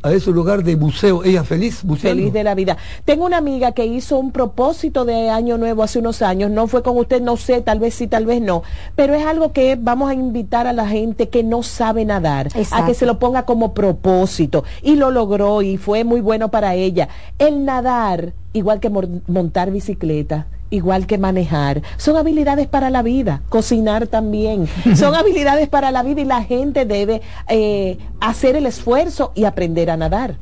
[0.02, 1.24] a ese lugar de buceo.
[1.24, 2.18] Ella feliz buceando.
[2.18, 2.76] Feliz de la vida.
[3.06, 6.82] Tengo una amiga que hizo un propósito de año nuevo hace unos años, no fue
[6.82, 8.62] con usted, no sé, tal vez sí, tal vez no,
[8.94, 12.86] pero es algo que vamos a invitar a la gente que no sabe nadar, a
[12.86, 17.08] que se lo ponga como propósito y lo logró y fue muy bueno para ella.
[17.38, 24.06] El nadar, igual que montar bicicleta, igual que manejar, son habilidades para la vida, cocinar
[24.06, 24.66] también,
[24.96, 29.90] son habilidades para la vida y la gente debe eh, hacer el esfuerzo y aprender
[29.90, 30.38] a nadar.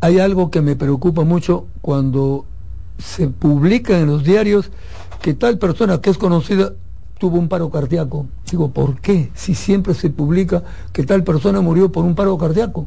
[0.00, 2.46] Hay algo que me preocupa mucho cuando
[2.98, 4.70] se publica en los diarios
[5.20, 6.72] que tal persona que es conocida
[7.18, 8.26] tuvo un paro cardíaco.
[8.50, 9.30] Digo, ¿por qué?
[9.34, 10.62] Si siempre se publica
[10.94, 12.86] que tal persona murió por un paro cardíaco,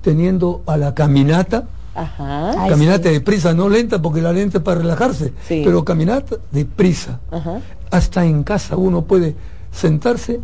[0.00, 2.68] teniendo a la caminata, Ajá.
[2.68, 5.62] caminata deprisa, no lenta porque la lenta es para relajarse, Sí.
[5.64, 7.20] pero caminata deprisa.
[7.30, 7.58] Ajá.
[7.90, 9.36] Hasta en casa uno puede
[9.70, 10.40] sentarse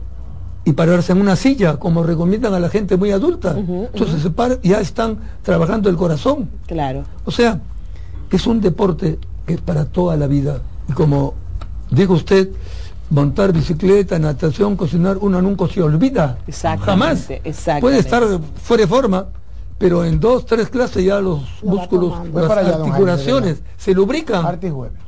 [0.64, 3.56] y pararse en una silla, como recomiendan a la gente muy adulta.
[3.56, 6.50] Entonces se para, ya están trabajando el corazón.
[6.66, 7.04] Claro.
[7.24, 7.60] O sea,
[8.30, 10.60] es un deporte que es para toda la vida.
[10.88, 11.32] Y como
[11.90, 12.50] dijo usted,
[13.08, 16.36] montar bicicleta, natación, cocinar, uno nunca se olvida.
[16.82, 17.28] Jamás.
[17.80, 18.22] Puede estar
[18.62, 19.26] fuera de forma,
[19.78, 24.58] pero en dos, tres clases ya los músculos, las allá, Jaime, articulaciones se lubrican.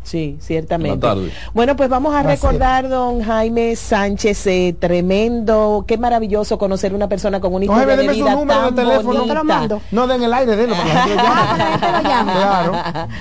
[0.03, 1.07] Sí, ciertamente.
[1.53, 2.41] Bueno, pues vamos a Gracias.
[2.43, 7.97] recordar, don Jaime Sánchez, eh, tremendo, qué maravilloso conocer una persona con una No, historia
[7.97, 9.27] Jaime, de deme su vida número de tan teléfono.
[9.27, 9.79] bonita.
[9.91, 12.33] No, den el aire, denlo para que la gente lo llame.
[12.33, 12.73] Claro.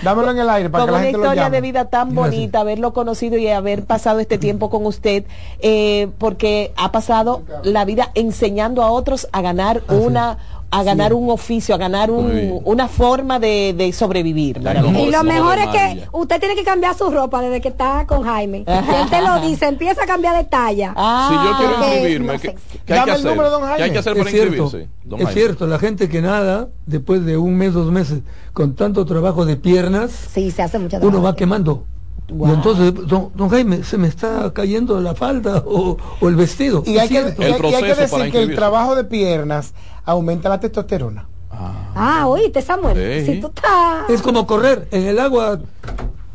[0.04, 1.58] Dámelo en el aire para con que la una gente lo historia llame.
[1.58, 5.26] de vida tan bonita, haberlo conocido y haber pasado este tiempo con usted,
[5.60, 10.38] eh, porque ha pasado la vida enseñando a otros a ganar una
[10.72, 14.58] a ganar un oficio, a ganar un- una forma de, de sobrevivir.
[14.60, 18.24] Y lo mejor es que usted tiene que cambiar su ropa desde que está con
[18.24, 18.60] Jaime.
[18.68, 20.94] Él te lo dice, empieza a cambiar de talla.
[21.28, 22.56] Si yo quiero inscribirme, no ¿qué, sé.
[22.86, 23.26] qué hay que hacer?
[23.26, 24.90] número, don ¿Qué hay que hacer para es cierto, inscribirse?
[25.06, 28.20] don es cierto, la gente que nada, después de un mes, dos meses,
[28.54, 31.84] con tanto trabajo de piernas, sí, se hace mucho uno va quemando.
[32.28, 36.84] Y entonces, don, don Jaime, se me está cayendo la falda o, o el vestido.
[36.86, 37.42] Y hay, que, cierto.
[37.42, 39.74] y hay- y hay que decir que el trabajo de piernas
[40.06, 41.28] aumenta la testosterona.
[41.52, 42.96] Ah, oíste, Samuel.
[43.26, 43.34] Sí.
[43.34, 44.10] Si tú estás.
[44.10, 45.60] Es como correr en el agua.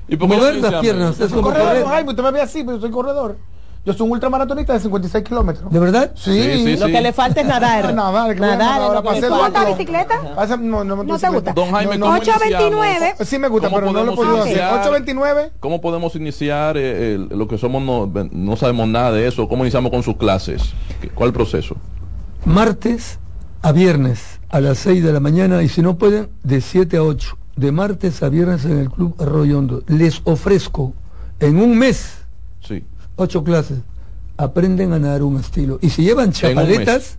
[0.09, 1.83] ¿Y mover las piernas, es como corredor, correr.
[1.83, 3.37] don Jaime, usted me ve así, pero yo soy corredor.
[3.87, 5.71] Yo soy un ultramaratonista de 56 kilómetros.
[5.71, 6.13] ¿De verdad?
[6.15, 6.77] Sí.
[6.79, 7.93] Lo que le falta es nadar.
[7.95, 9.29] nadar, Nadar falta.
[9.29, 9.67] duatlón.
[9.77, 10.35] bicicleta?
[10.35, 11.53] Pasa- no, no, ¿No te gusta?
[11.53, 13.15] Don Jaime, no, ¿cómo 829.
[13.27, 14.47] Sí me gusta, ¿Cómo pero no lo podido hacer.
[14.53, 14.73] iniciar?
[14.81, 15.51] 829.
[15.61, 19.49] ¿Cómo podemos iniciar eh, lo que somos no, no sabemos nada de eso?
[19.49, 20.63] ¿Cómo iniciamos con sus clases?
[21.03, 21.77] ¿Qué- ¿Cuál proceso?
[22.47, 23.19] Martes
[23.63, 27.03] a viernes a las 6 de la mañana y si no pueden, de 7 a
[27.03, 27.37] 8.
[27.57, 29.83] De martes a viernes en el Club Arroyo Hondo.
[29.87, 30.93] Les ofrezco
[31.41, 32.19] en un mes
[32.61, 32.83] Sí.
[33.17, 33.79] Ocho clases.
[34.37, 35.79] Aprenden a nadar un estilo.
[35.81, 37.19] Y si llevan chapaletas,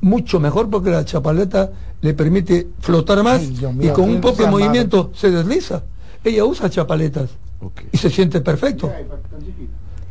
[0.00, 4.50] mucho mejor porque la chapaleta le permite flotar más Ay, y con un poco de
[4.50, 5.82] movimiento se desliza.
[6.22, 7.30] Ella usa chapaletas
[7.92, 8.92] y se siente perfecto.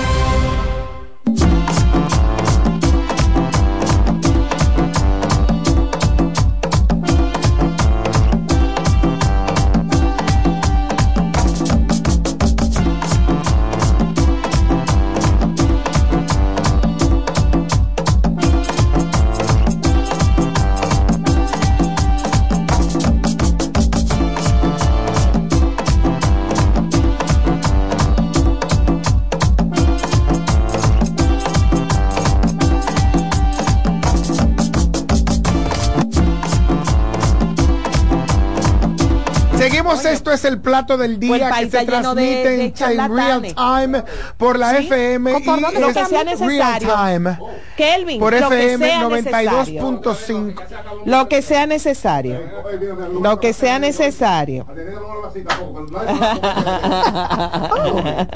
[40.51, 44.03] El plato del Pues día que se de- transmite de en, real time
[44.37, 44.85] por la Sí.
[44.87, 45.45] FM ¿Por y
[45.79, 46.89] lo es que sea real necesario?
[46.93, 47.37] time
[47.77, 49.81] Kelvin, por lo FM sea necesario.
[49.81, 50.63] 92.5.
[51.05, 52.39] Lo que sea necesario.
[53.21, 54.65] Lo que sea necesario.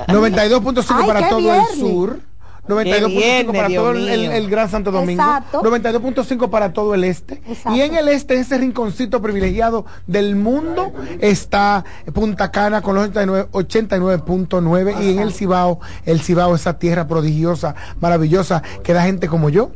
[0.08, 1.70] 92.5 Ay, para todo viernes.
[1.72, 2.20] el sur.
[2.68, 5.22] Qué 92.5 viernes, para Dios todo el, Gran Santo Domingo.
[5.22, 5.62] Exacto.
[5.62, 7.42] 92.5 para todo el este.
[7.74, 13.50] Y en el este, ese rinconcito privilegiado del mundo, está Punta Cana con los 89
[13.52, 19.50] 89.9 y en el Cibao, el Cibao, esa tierra prodigiosa, maravillosa, que da gente como
[19.50, 19.72] yo,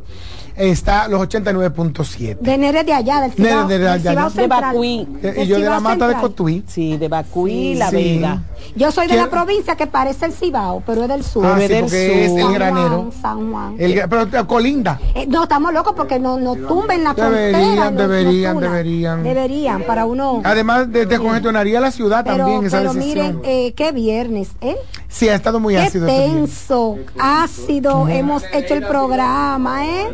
[0.60, 2.38] está los 89.7.
[2.40, 4.46] De Nere de allá, del Nere Cibao, de del allá, Cibao de.
[4.46, 5.08] Bacuí.
[5.22, 6.14] Eh, y yo de la mata de.
[6.16, 6.62] Cotuí.
[6.66, 7.96] Sí, de Bacuí, La Sí.
[7.96, 8.42] Vega.
[8.76, 11.46] Yo soy de ¿Quién- la provincia que parece el Cibao, pero es del sur.
[11.46, 12.38] Ah, sí, del porque es sur.
[12.38, 12.88] el San granero.
[12.98, 13.74] Juan, San Juan.
[13.78, 15.00] El pero eh, colinda.
[15.14, 17.90] Eh, no, estamos locos porque no, no tumben la Deberían, frontera.
[17.90, 18.70] no deberían, tunan.
[18.72, 19.22] deberían.
[19.22, 20.40] Deberían, para uno.
[20.44, 23.26] Además, de, descongestionaría la ciudad Pero, también esa pero decisión.
[23.36, 24.76] miren, eh, qué viernes, ¿eh?
[25.08, 26.06] sí, ha estado muy Qué ácido.
[26.06, 30.08] este tenso, ácido, hemos hecho el programa, ¿eh?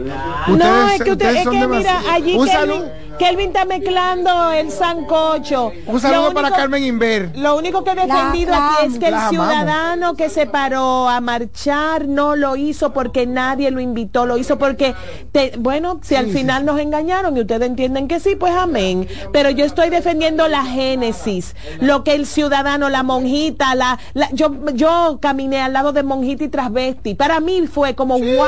[0.48, 2.82] No, es que, usted, es que mira, allí Un Kelvin,
[3.18, 5.72] Kelvin está mezclando el sancocho.
[5.86, 7.30] Un saludo para Carmen Inver.
[7.36, 11.08] Lo único que he defendido La- aquí es que la el ciudadano que se paró
[11.08, 14.94] a marchar no lo hizo porque nadie lo invitó, lo hizo porque,
[15.32, 19.08] te- bueno, si al Sí, final nos engañaron y ustedes entienden que sí, pues amén.
[19.32, 24.52] Pero yo estoy defendiendo la génesis, lo que el ciudadano, la monjita, la, la- yo,
[24.74, 27.14] yo caminé al lado de monjita y transvesti.
[27.14, 28.46] Para mí fue como, Sí, wow.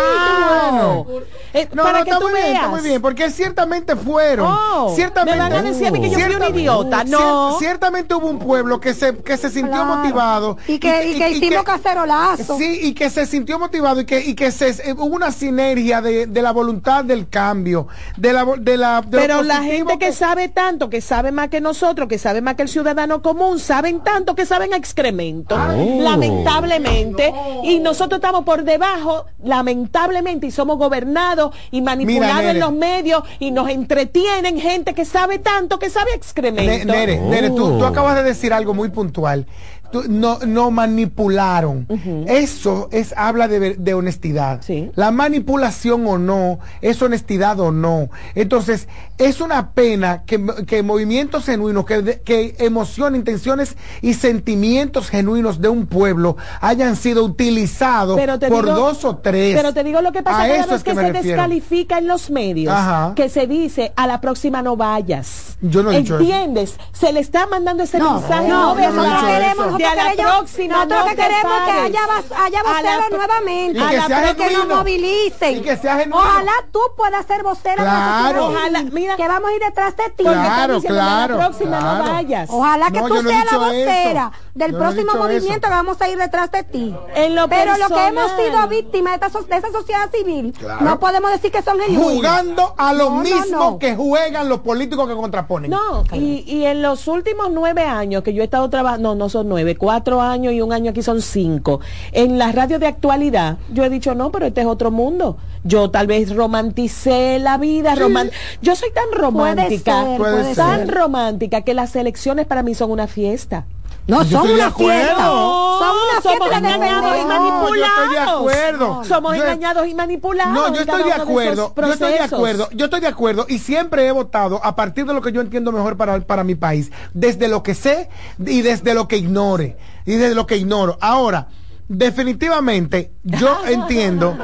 [0.48, 1.06] bueno.
[1.54, 4.46] Eh, No, para no, que está tú muy bien, está muy bien, porque ciertamente fueron.
[4.52, 7.04] Oh, ciertamente, me van a decir a mí que yo fui un idiota.
[7.04, 7.56] cier- No.
[7.58, 9.96] ciertamente hubo un pueblo que se, que se sintió Claro.
[9.96, 10.56] motivado.
[10.66, 12.56] Y que, y que hicimos cacerolazo.
[12.58, 16.00] Sí, y que se sintió motivado y que, y que se, eh, hubo una sinergia
[16.02, 20.12] de, de la voluntad del cambio, de la, de la, de Pero la gente que
[20.12, 24.00] sabe tanto, que sabe más que nosotros, que sabe más que el ciudadano común, saben
[24.00, 27.32] tanto que saben a excremento, lamentablemente,
[27.64, 32.50] y nosotros estamos por debajo, lamentablemente, y somos gobernados y manipulados Nere.
[32.50, 36.92] en los medios y nos entretienen gente que sabe tanto que sabe excremento.
[36.92, 39.46] Nere, Nere, tú, tú acabas de decir algo muy puntual.
[39.90, 41.86] Tú- no, no manipularon.
[42.26, 44.60] Eso es habla de, ver- de honestidad.
[44.94, 48.10] La manipulación o no, es honestidad o no.
[48.34, 55.60] Entonces, es una pena que, que movimientos genuinos, que, que emociones, intenciones y sentimientos genuinos
[55.60, 59.56] de un pueblo hayan sido utilizados por digo- dos o tres.
[59.56, 61.22] Pero te digo lo que pasa eso es que, se refiero.
[61.36, 63.12] descalifica en los medios, Ajá.
[63.16, 65.56] que se dice a la próxima no vayas.
[65.60, 66.22] Yo no he dicho eso.
[66.22, 66.76] ¿Entiendes?
[66.92, 68.48] Se le está mandando ese No, mensaje.
[68.48, 69.77] no, verdad.
[69.84, 72.72] A la nosotros queremos- próxima nosotros no que queremos que haya, vas- haya A la
[72.72, 75.56] voceros pro- nuevamente, Y que a la sea pro- que nos movilicen.
[75.56, 76.16] Y que sea genuino.
[76.18, 78.46] Ojalá tú puedas ser la Claro.
[78.48, 79.16] Ojalá, mira.
[79.16, 80.22] que vamos a ir detrás de ti.
[80.24, 82.04] Claro, claro, la próxima claro.
[82.04, 82.48] no vayas.
[82.50, 84.50] Ojalá que No, tú seas la vocera eso.
[84.54, 85.60] del Yo próximo movimiento eso.
[85.60, 86.96] que vamos a ir detrás de ti.
[87.14, 88.08] En lo Pero lo que personal.
[88.08, 90.84] hemos sido víctimas de, esta so- de esa sociedad civil, Claro.
[90.84, 92.12] no podemos decir que son genuinos.
[92.12, 93.78] Jugando a lo mismo no.
[93.78, 95.70] que juegan los políticos que contraponen.
[95.70, 99.28] No, y, y en los últimos nueve años que yo he estado trabajando, no, no
[99.28, 101.80] son nueve, cuatro años y un año aquí son cinco,
[102.12, 105.36] en la radio de actualidad, yo he dicho, no, pero este es otro mundo.
[105.64, 108.30] Yo tal vez romanticé la vida, roman-
[108.62, 110.94] yo soy tan romántica, ser, Puede puede tan ser.
[110.94, 113.66] romántica que las elecciones para mí son una fiesta.
[114.06, 115.02] No, Yo son una acuerdo.
[115.04, 115.22] fiesta.
[115.22, 117.76] No, Son una somos fiesta engañados y manipulados.
[117.76, 119.04] yo estoy de acuerdo.
[119.04, 120.54] Somos Yo- engañados y manipulados.
[120.54, 124.06] No, yo estoy de acuerdo, yo estoy de acuerdo, yo estoy de acuerdo y siempre
[124.06, 127.48] he votado a partir de lo que yo entiendo mejor para, para mi país, desde
[127.48, 128.08] lo que sé
[128.38, 129.76] y desde lo que ignore,
[130.06, 130.96] y desde lo que ignoro.
[131.02, 131.48] Ahora,
[131.88, 134.36] definitivamente, yo entiendo.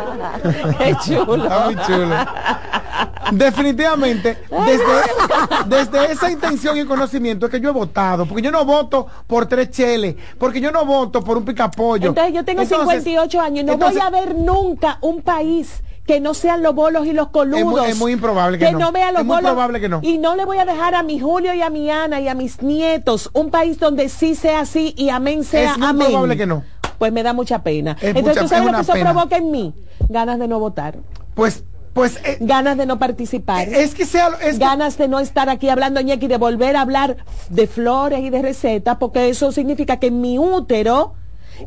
[0.79, 1.45] Qué chulo.
[1.45, 2.17] Está muy chulo.
[3.33, 4.85] Definitivamente, desde,
[5.67, 9.47] desde esa intención y conocimiento es que yo he votado, porque yo no voto por
[9.47, 12.09] tres cheles, porque yo no voto por un picapollo.
[12.09, 15.83] Entonces yo tengo Entonces- 58 años y no entonces- voy a ver nunca un país
[16.07, 17.61] que no sean los bolos y los coludos.
[17.61, 18.93] Es muy- es muy improbable que no.
[18.93, 19.51] vea los Es muy bolos.
[19.53, 20.01] probable que no.
[20.03, 22.35] Y no le voy a dejar a mi Julio y a mi Ana y a
[22.35, 26.09] mis nietos un país donde sí sea así y amén sea Es muy amén.
[26.09, 26.63] probable que no.
[27.05, 27.99] Pues me da mucha pena.
[28.01, 29.11] Es Entonces, mucha- ¿tú sabes es lo que eso pena.
[29.13, 29.75] provoca en mí?
[30.09, 30.97] Ganas de no votar.
[31.35, 33.69] Pues, pues, eh, Ganas de no participar.
[33.69, 36.81] es que sea, es que- ganas de no estar aquí hablando ñequi, de volver a
[36.81, 37.19] hablar
[37.51, 41.13] de flores y de recetas, porque eso significa que en mi útero,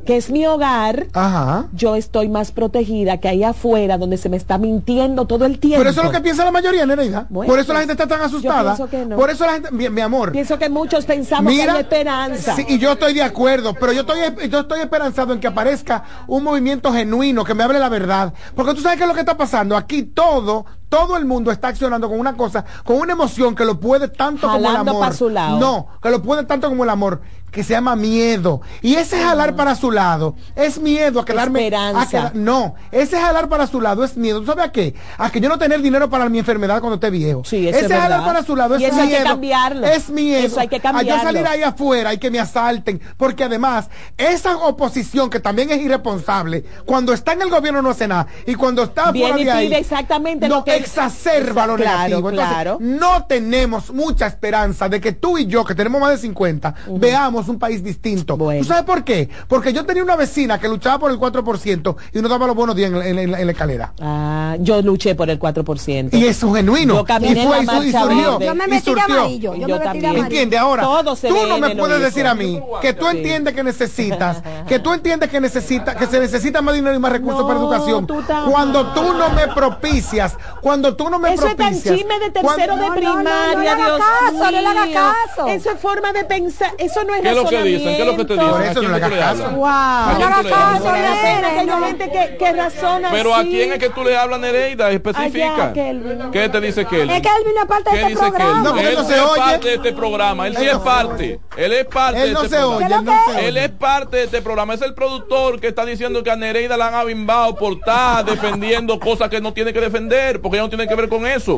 [0.06, 1.68] que es mi hogar, Ajá.
[1.74, 5.80] yo estoy más protegida que ahí afuera donde se me está mintiendo todo el tiempo.
[5.80, 7.26] Pero eso es lo que piensa la mayoría, Nereida.
[7.30, 8.76] Bueno, Por eso la gente está tan yo asustada.
[8.76, 9.16] pienso que no.
[9.16, 10.32] Por eso la gente, mi, mi amor.
[10.32, 12.56] Pienso que muchos pensamos que hay esperanza.
[12.56, 14.20] sí, y yo estoy de acuerdo, pero yo estoy,
[14.50, 18.34] yo estoy esperanzado en que aparezca un movimiento genuino, que me hable la verdad.
[18.56, 19.76] Porque tú sabes qué es lo que está pasando.
[19.78, 23.80] Aquí todo, todo el mundo está accionando con una cosa, con una emoción que lo
[23.80, 25.00] puede tanto como el amor.
[25.08, 25.60] pa' su lado.
[25.60, 27.22] No, que lo puede tanto como el amor,
[27.52, 28.62] que se llama miedo.
[28.82, 31.60] Y ese jalar para su lado es miedo a quedarme.
[31.66, 32.02] Esperanza.
[32.02, 34.40] a quedar- no, ese jalar para su lado es miedo.
[34.42, 34.94] ¿Tú sabes a qué?
[35.18, 37.44] A que yo no tener dinero para mi enfermedad cuando esté viejo.
[37.46, 38.26] Sí, ese es jalar verdad.
[38.26, 39.08] para su lado es Y eso miedo.
[39.08, 39.88] hay que cambiarlo.
[39.88, 40.46] Es miedo.
[40.46, 41.24] Eso hay que A yo cambiarlo.
[41.24, 43.02] salir ahí afuera y que me asalten.
[43.18, 48.08] Porque además, esa oposición que también es irresponsable, cuando está en el gobierno no hace
[48.08, 48.28] nada.
[48.46, 51.98] Y cuando está Viene fuera y de ahí, exactamente no lo que- exacerba lo Claro,
[51.98, 52.30] negativo.
[52.30, 52.78] Entonces, claro.
[52.80, 57.48] no tenemos mucha esperanza de que tú y yo, que tenemos más de 50, veamos
[57.48, 58.38] un país distinto.
[58.38, 59.30] ¿Tú sabes por qué?
[59.48, 62.76] Porque yo tenía una vecina que luchaba por el 4% y no daba los buenos
[62.76, 63.94] días en, en- en la- en la escalera.
[64.00, 66.10] Ah, yo luché por el 4%.
[66.18, 66.96] Y eso genuino.
[66.96, 68.40] Yo caminé y fue la su- y surgió.
[68.40, 70.24] Yo me y metí de amarillo, yo me metí de amarillo.
[70.24, 70.60] ¿Entiendes?
[70.60, 73.18] Ahora, Todo tú no me puedes decir a mí que tú Sí.
[73.18, 77.12] entiendes que necesitas, que tú entiendes que necesita, que se necesita más dinero y más
[77.12, 78.06] recursos para educación.
[78.08, 80.36] tú Cuando tú no me propicias,
[80.68, 81.96] cuando tú no me Eso es tan propicias.
[81.98, 84.52] chisme de cuando- tercero de No, no, no, primaria, no le haga Dios caso, no
[84.52, 85.00] le haga mío.
[85.26, 85.48] caso.
[85.48, 87.96] Eso es forma de pensar, eso no es ¿Qué es lo que dicen?
[87.96, 88.50] ¿Qué es lo que te dicen?
[88.50, 89.50] Por ¿A eso no le hagas caso.
[89.52, 89.66] Wow.
[89.68, 91.76] ¿A quién No le hagas caso, Me da pena que no.
[91.78, 94.92] haya gente que, que razona Pero ¿a quién es que tú le hablas, Nereida?
[94.92, 95.54] Especifica.
[95.54, 96.32] Allá, Kelvin.
[96.32, 97.10] ¿Qué te dice Kelvin?
[97.12, 98.30] Es que él vino parte de ¿Qué este Kelvin?
[98.34, 98.62] programa.
[98.62, 99.40] No, porque él no no se es oye.
[99.42, 100.48] parte de este programa.
[100.48, 101.40] Él sí es parte.
[101.58, 102.86] Él es parte de no este programa.
[102.98, 103.48] él no se oye.
[103.48, 104.74] Él es parte de este programa.
[104.74, 109.00] Es el productor que está diciendo que a Nereida la han abimbado por estar defendiendo
[109.00, 111.58] cosas que no tiene que defender, porque ella no tiene que ver con eso.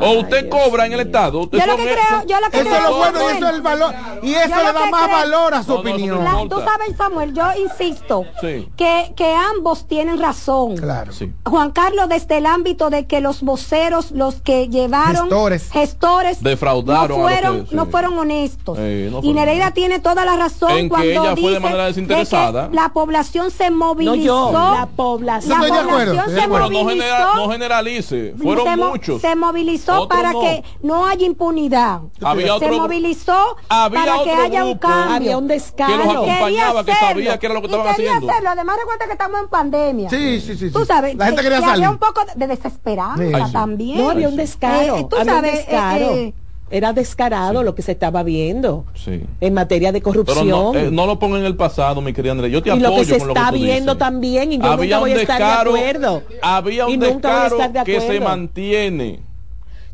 [0.00, 1.40] O usted cobra en el Estado.
[1.40, 3.14] Usted Yo lo que eso- creo, yo lo que Eso creo, es lo bueno y
[3.18, 3.94] Samuel, eso es el valor.
[4.22, 6.24] Y eso le da que más creo- valor a su No, no, opinión.
[6.24, 8.68] la- tú sabes, Samuel, yo insisto Sí.
[8.76, 10.76] que, que ambos tienen razón.
[10.76, 11.12] Claro.
[11.12, 11.32] Sí.
[11.44, 15.70] Juan Carlos, desde el ámbito de que los voceros, los que llevaron Gestores.
[15.70, 17.74] gestores, Defraudaron no fueron, que- sí.
[17.76, 18.76] no fueron honestos.
[18.80, 22.06] Eh, no y Nereida tiene toda la razón En que cuando ella fue de dice
[22.06, 24.14] que la población se No movilizó.
[24.16, 25.60] yo, la población.
[25.60, 27.34] La población se movilizó.
[27.36, 28.34] no generalice.
[28.42, 29.20] Fueron se, mo- muchos.
[29.20, 30.40] se movilizó para no.
[30.40, 32.00] que no haya impunidad.
[32.22, 35.14] Había se otro- movilizó había para que haya un cambio.
[35.16, 35.96] Había un que descaro.
[35.96, 38.32] los acompañaba, que Quería sabía que era lo que Y estaban quería haciendo.
[38.32, 38.50] hacerlo.
[38.50, 40.10] Además, recuerda que estamos en pandemia.
[40.10, 40.70] Sí, sí, sí.
[40.70, 41.84] Tú sabes, La gente que- quería que salir.
[41.84, 43.32] había un poco de desesperanza Sí.
[43.34, 43.52] Ay, sí.
[43.52, 43.98] también.
[43.98, 44.96] No, había un descaro.
[44.96, 46.04] Eh, tú había sabes, un descaro.
[46.06, 46.34] eh, eh,
[46.68, 49.20] Era descarado lo que se estaba viendo Sí.
[49.40, 50.48] en materia de Pero corrupción.
[50.48, 52.50] no, eh, no lo ponga en el pasado, mi querida Andrea.
[52.50, 53.98] Yo te y apoyo lo que se con lo está que tú viendo dices.
[53.98, 56.22] también, y yo había nunca voy un a estar descaro, de acuerdo.
[56.42, 59.20] Había un Y descaro de que se mantiene.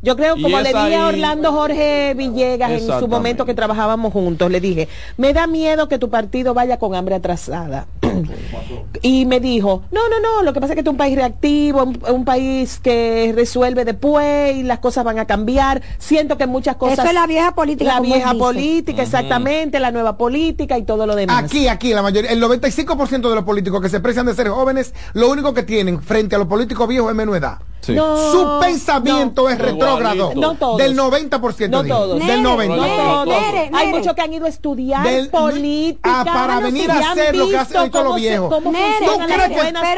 [0.05, 4.51] Yo creo, como le dije a Orlando Jorge Villegas en su momento que trabajábamos juntos,
[4.51, 7.87] le dije, me da miedo que tu partido vaya con hambre atrasada.
[9.03, 11.15] y me dijo, no, no, no, lo que pasa es que este es un país
[11.15, 15.83] reactivo, un, un país que resuelve después y las cosas van a cambiar.
[15.99, 16.99] Siento que muchas cosas...
[16.99, 21.15] Eso es la vieja política, La vieja política, exactamente, la nueva política y todo lo
[21.15, 21.45] demás.
[21.45, 24.95] Aquí, aquí, la mayoría, el 95% de los políticos que se precian de ser jóvenes,
[25.13, 27.59] lo único que tienen frente a los políticos viejos es menor edad.
[27.83, 27.93] Sí.
[27.95, 29.85] No, Su pensamiento es Igualito.
[29.87, 30.33] retrógrado.
[30.37, 30.79] No todos.
[30.79, 31.69] Del 90%.
[31.69, 32.19] No todos.
[32.21, 32.77] Del Nere, 90%.
[32.77, 33.27] No Nere, todos.
[33.27, 36.21] Nere, Hay muchos que han ido a estudiar Del- política.
[36.21, 38.49] Ah, para Bueno, venir a hacer lo que hacen ahorita los viejos.
[38.63, 39.07] ¿Tú crees, que,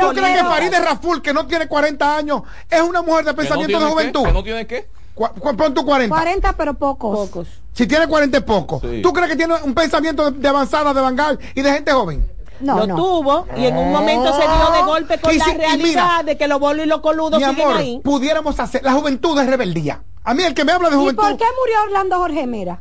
[0.01, 0.45] ¿Tú crees que?
[0.45, 3.85] Farideh Raful, que no tiene 40 años, es una mujer de ¿Que no pensamiento de
[3.85, 3.91] qué?
[3.93, 4.23] juventud?
[4.25, 4.89] ¿Que no tiene qué?
[5.15, 6.15] Pon tu 40.
[6.15, 7.29] 40, pero pocos.
[7.29, 7.49] Pocos.
[7.73, 8.81] Si tiene 40 es poco.
[8.81, 9.01] Sí.
[9.03, 12.29] ¿Tú crees que tiene un pensamiento de, de avanzada, de vanguard y de gente joven?
[12.65, 12.97] No, lo no.
[12.97, 15.85] tuvo y en un momento se dio de golpe con Y la si- y realidad
[15.85, 18.01] mira, de que los bolos y los coludos Mi siguen amor, ahí.
[18.03, 18.83] pudiéramos hacer.
[18.83, 20.03] La juventud es rebeldía.
[20.25, 21.23] A mí el que me habla de ¿Y juventud.
[21.23, 22.81] por qué murió Orlando Jorge Mera?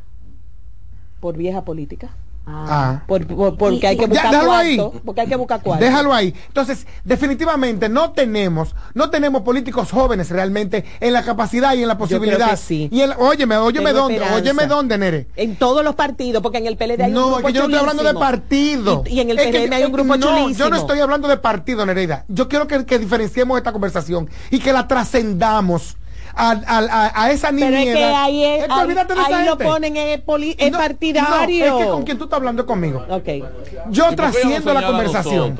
[1.20, 2.10] Por vieja política.
[2.46, 3.04] Ah.
[3.08, 4.76] Por, por- porque Y- hay que Ya, buscar ahí.
[4.78, 5.02] cuarto.
[5.06, 5.84] Porque hay que buscar cuarto.
[5.86, 6.34] Déjalo ahí.
[6.48, 11.96] Entonces, definitivamente no tenemos, no tenemos políticos jóvenes realmente en la capacidad y en la
[11.96, 12.50] creo posibilidad.
[12.52, 12.90] que sí.
[12.92, 14.42] Y el, óyeme, óyeme Tengo dónde, esperanza.
[14.42, 15.28] óyeme dónde, Nere.
[15.38, 17.62] En todos los partidos, porque en el PLD hay un No, grupo es que yo
[17.62, 19.04] no estoy hablando de partido.
[19.06, 20.54] Y, y en el Es que PRM yo- hay un grupo no, chulísimo.
[20.66, 22.26] yo no estoy hablando de partido, Nereida.
[22.28, 25.96] Yo quiero que, que diferenciemos esta conversación y que la trascendamos
[26.36, 27.88] a, a- a- a esa Pero niñez.
[27.90, 29.64] es que ahí, es, Es que ahí, olvídate de esa ahí lo gente.
[29.66, 31.66] ponen en, poli- en No, partidario.
[31.68, 33.06] no, es que con quien tú estás hablando es conmigo.
[33.10, 33.28] Ok.
[33.90, 35.56] Yo ¿Y por qué ella no trasciendo la conversación.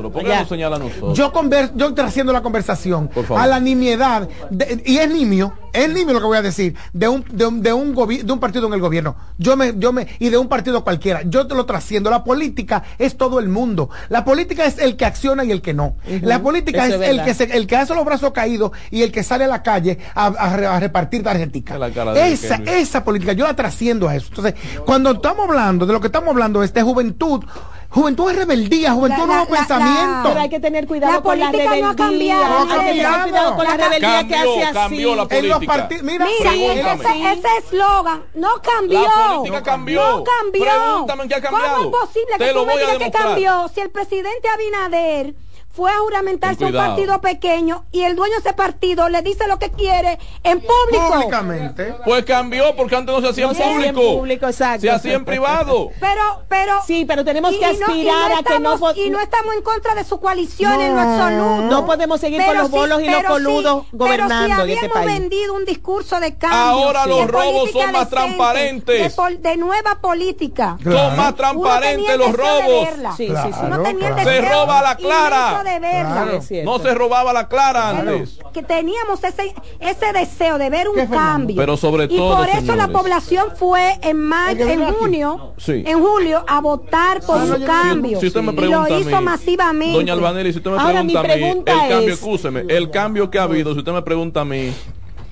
[1.14, 6.14] Yo, conver- yo trasciendo la conversación a la nimiedad, de- y es nimio, es nimio
[6.14, 8.68] lo que voy a decir, de un, de un, de un, gobi- de un partido
[8.68, 9.16] en el gobierno.
[9.38, 11.22] Yo me, yo me, y de un partido cualquiera.
[11.26, 12.10] Yo te lo trasciendo.
[12.10, 13.90] La política es todo el mundo.
[14.10, 15.96] La política es el que acciona y el que no.
[16.22, 19.02] La política Eso es, es el que se, el que hace los brazos caídos y
[19.04, 21.80] el que sale a la calle a, a a repartir tarjeticas.
[21.80, 24.28] La cara de Esa, esa política, yo la trasciendo a eso.
[24.30, 24.54] Entonces,
[24.86, 27.44] cuando estamos hablando de lo que estamos hablando es de juventud,
[27.90, 30.30] juventud es rebeldía, juventud no es pensamiento.
[30.30, 31.90] Pero hay que tener cuidado La con la política no rebeldía.
[31.92, 34.74] ha cambiado, Hay que tener cuidado con la La- rebeldía que hace así.
[34.74, 39.02] cambió la en los partidos, mira, Mira, ese eslogan no cambió.
[39.02, 40.18] La política cambió.
[40.18, 40.64] No cambió.
[40.66, 41.76] Pregúntame en qué ha cambiado.
[41.76, 45.36] ¿Cómo es posible Te que tú me digas que cambió si el presidente Abinader
[45.74, 49.58] fue a juramentarse un partido pequeño y el dueño de ese partido le dice lo
[49.58, 51.12] que quiere en público.
[51.14, 51.96] Públicamente.
[52.06, 54.18] Pues cambió porque antes no se hacía No en se hacía en público.
[54.20, 54.82] público, exacto.
[54.82, 55.90] Se hacía en privado.
[56.00, 56.74] Pero, pero.
[56.86, 59.20] Sí, pero tenemos y- que y no- y aspirar no a que no Y no
[59.20, 61.62] estamos en contra de su coalición en lo absoluto.
[61.64, 64.86] No podemos seguir con los bolos y los pero coludos gobernando pero en si este
[64.86, 65.20] habíamos país.
[65.20, 66.60] vendido un discurso de cambio.
[66.60, 69.02] Ahora los robos son más decente, transparentes.
[69.04, 70.78] De, pol- de nueva política.
[70.84, 72.90] Son más transparentes los robos.
[73.18, 73.84] Sí, sí, sí.
[73.84, 75.63] Tenía el Se roba a la clara.
[75.64, 76.40] De verla.
[76.64, 78.40] No se robaba la clara antes.
[78.54, 81.56] que teníamos ese ese deseo de ver un cambio.
[81.56, 85.84] Pero sobre y todo, por eso la población fue en mayo en junio Sí.
[85.86, 88.20] en julio a votar por Ah, un cambio.
[88.20, 89.94] Si usted me y lo hizo mí, masivamente.
[89.98, 92.90] Doña Albanelli, si usted me Ahora, mi pregunta a mí, el cambio, es- escúcheme, el
[92.92, 94.72] cambio que ha habido, si usted me pregunta a mí,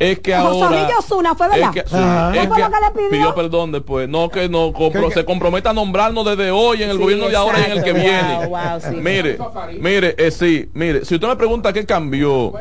[0.01, 0.89] es que ahora...
[0.97, 1.75] Osuna, ¿fue verdad?
[1.75, 2.31] Es que, sí, Ajá.
[2.33, 3.35] es ¿Qué fue que lo que le pidió?
[3.35, 4.09] perdón después.
[4.09, 4.73] No, que no
[5.13, 7.83] se comprometa a nombrarnos desde hoy en el Sí, gobierno de ahora y en el
[7.83, 8.47] que viene.
[8.47, 8.95] Wow, wow, sí.
[8.95, 9.37] Mire,
[9.79, 12.51] mire, eh, sí, mire, si usted me pregunta qué cambió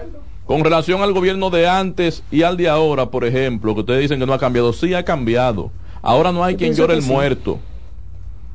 [0.44, 4.18] con relación al gobierno de antes y al de ahora, por ejemplo, que ustedes dicen
[4.20, 5.70] que no ha cambiado, sí ha cambiado.
[6.02, 7.08] Ahora no hay Yo quien llore el sí.
[7.08, 7.58] muerto.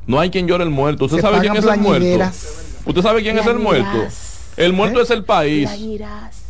[0.06, 1.06] No hay quien llore el muerto.
[1.06, 2.24] ¿Usted Se sabe quién es el muerto?
[2.86, 3.98] ¿Usted sabe quién es el muerto?
[4.56, 5.68] El muerto es el país.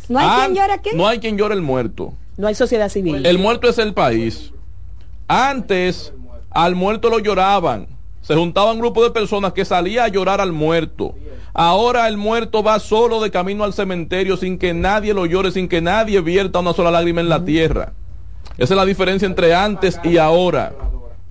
[0.09, 2.13] no hay quien llore aquí No hay quien llore el muerto.
[2.37, 3.25] No hay sociedad civil.
[3.25, 4.53] El muerto es el país.
[5.27, 6.13] Antes
[6.51, 7.87] al muerto lo lloraban.
[8.21, 11.15] Se juntaba un grupo de personas que salía a llorar al muerto.
[11.53, 15.67] Ahora el muerto va solo de camino al cementerio sin que nadie lo llore, sin
[15.67, 17.93] que nadie vierta una sola lágrima en la tierra.
[18.57, 20.73] Esa es la diferencia entre antes y ahora.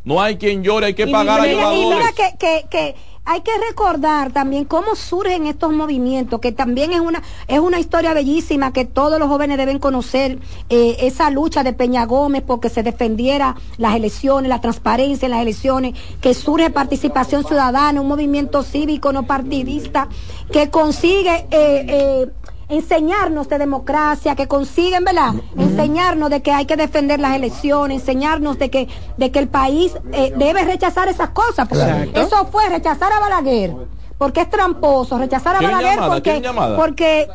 [0.04, 1.98] No hay quien llore, hay que pagar a mira, y lloradores.
[1.98, 2.94] mira que, que, que
[3.27, 8.14] hay que recordar también cómo surgen estos movimientos, que también es una, es una historia
[8.14, 10.39] bellísima que todos los jóvenes deben conocer,
[10.70, 15.43] eh, esa lucha de Peña Gómez porque se defendiera las elecciones, la transparencia en las
[15.43, 20.09] elecciones, que surge participación ciudadana, un movimiento cívico no partidista,
[20.53, 22.31] que consigue eh, eh,
[22.69, 25.35] enseñarnos de democracia, que consiguen, ¿verdad?
[25.57, 29.93] Enseñarnos de que hay que defender las elecciones, enseñarnos de que, de que el país
[30.12, 31.69] eh, debe rechazar esas cosas.
[31.69, 32.21] Porque Exacto.
[32.21, 33.75] eso fue rechazar a Balaguer.
[34.19, 35.97] Porque es tramposo, rechazar a ¿Quieren Balaguer
[36.43, 36.77] llamada?
[36.77, 37.29] porque, porque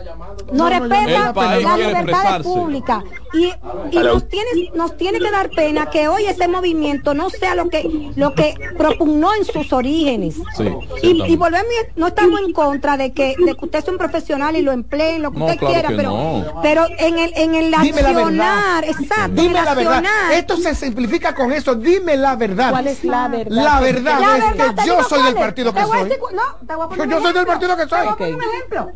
[0.51, 3.03] no, no, respeta país las libertades públicas.
[3.33, 3.53] Y,
[3.91, 7.69] y nos tiene, nos tiene que dar pena que hoy ese movimiento no sea lo
[7.69, 10.35] que, lo que propugnó en sus orígenes.
[10.57, 10.63] Sí,
[11.03, 14.55] Y, y volvemos, no estamos en contra de que, de que usted sea un profesional
[14.55, 16.59] y lo emplee en lo que No, usted claro quiera, que pero, no.
[16.63, 19.01] pero en el, en el Dime la accionar, verdad.
[19.01, 19.93] exacto, en Dime el la verdad.
[19.97, 20.33] accionar.
[20.33, 21.75] Esto se simplifica con eso.
[21.75, 22.71] Dime la verdad.
[22.71, 23.51] ¿Cuál es la verdad?
[23.63, 25.39] La verdad La es verdad, que yo soy del es.
[25.39, 26.03] partido que soy.
[26.05, 27.89] decir no, te voy a poner Yo un soy del partido que soy.
[27.89, 28.93] Te voy a poner un ejemplo.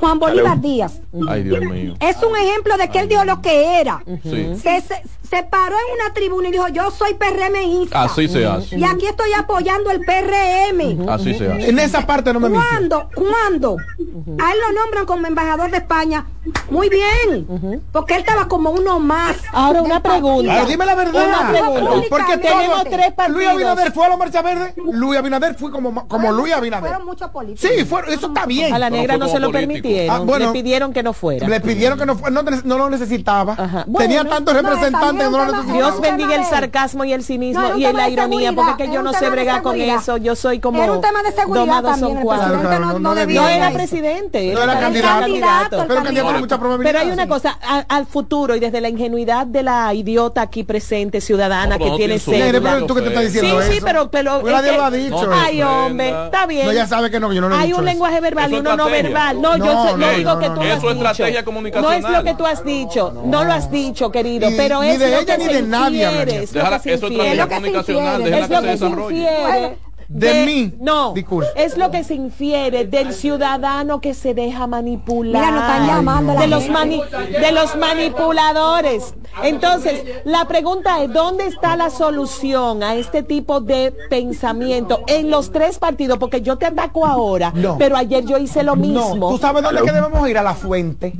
[0.00, 1.00] Juan Bolívar Díaz.
[1.28, 1.94] Ay, Dios mío.
[2.00, 4.02] Es un ejemplo de que él dijo lo que era.
[4.22, 4.54] Sí.
[4.56, 8.02] Se, se, se paró en una tribuna y dijo, yo soy PRMista.
[8.02, 8.76] Así se hace.
[8.76, 11.08] Y aquí estoy apoyando el PRM.
[11.08, 11.70] Así se hace.
[11.70, 12.50] En esa parte no me.
[12.50, 13.08] ¿Cuándo?
[13.14, 13.76] ¿Cuándo?
[13.78, 16.26] A él lo nombran como embajador de España.
[16.70, 17.82] Muy bien.
[17.92, 19.36] Porque él estaba como uno más.
[19.52, 20.52] Ahora una pregunta.
[20.52, 21.26] Ahora, dime la verdad.
[21.26, 22.06] Una pregunta.
[22.10, 23.40] Porque tenemos tres partidos.
[23.40, 24.74] Luis Abinader fue a la marcha verde.
[24.76, 26.88] Luis Abinader fue como, como Luis Abinader.
[26.90, 27.70] Fueron muchos políticos.
[27.74, 27.80] Sí,
[28.12, 28.74] eso está bien.
[28.74, 29.52] A la negra no se lo político.
[29.82, 30.16] permitieron.
[30.16, 30.46] Ah, bueno.
[30.46, 31.48] le pidieron que no fuera.
[31.48, 33.84] Le pidieron que no, fue- no, no lo necesitaba.
[33.86, 35.76] Bueno, Tenía tantos no, representantes, también no lo necesitaba.
[35.78, 39.02] Dios bendiga el sarcasmo y el cinismo No, y la ironía, porque es que yo
[39.02, 40.16] no sé bregar con eso.
[40.16, 40.82] Yo soy como.
[40.82, 44.78] Era un tema de seguridad también, son no, no no No era presidente, No era
[44.78, 45.20] candidato.
[45.20, 46.38] candidato, Pero candidato con candidato.
[46.40, 46.92] mucha probabilidad.
[46.92, 50.64] Pero hay una cosa, a- al futuro y desde la ingenuidad de la idiota aquí
[50.64, 53.86] presente, ciudadana, No, que no tiene pero tú que te estás Sí, diciendo sí, eso.
[53.86, 55.28] pero, pero nadie lo ha dicho.
[55.32, 56.66] Ay, hombre, está bien.
[56.66, 59.03] No, ella sabe que no, no Hay un lenguaje verbal y uno no estrategia.
[59.04, 59.40] Verbal.
[59.40, 60.66] No, No, sé- no, no, digo no, que no, tú no.
[60.66, 60.90] lo has es dicho.
[60.92, 62.04] estrategia No comunicacional.
[62.04, 64.98] es lo que tú has dicho, no lo has dicho, querido, Ni- pero ni es
[64.98, 66.06] de lo ella que ni se de nadie
[66.42, 67.30] es lo Déjala- que se eso es infiere.
[67.30, 69.78] estrategia Es lo que se comunicacional, Es lo que se infiere.
[70.06, 71.14] De mí, no,
[71.56, 75.40] es lo que se infiere del ciudadano que se deja manipular.
[75.42, 77.02] Mira, nos están llamando la de los mani-
[77.40, 79.14] de los manipuladores.
[79.42, 85.50] Entonces, la pregunta es, ¿dónde está la solución a este tipo de pensamiento en los
[85.52, 86.18] tres partidos?
[86.18, 87.76] Porque yo te ataco ahora, No.
[87.78, 89.14] pero ayer yo hice lo mismo.
[89.16, 91.14] No, tú sabes dónde que debemos ir a la fuente.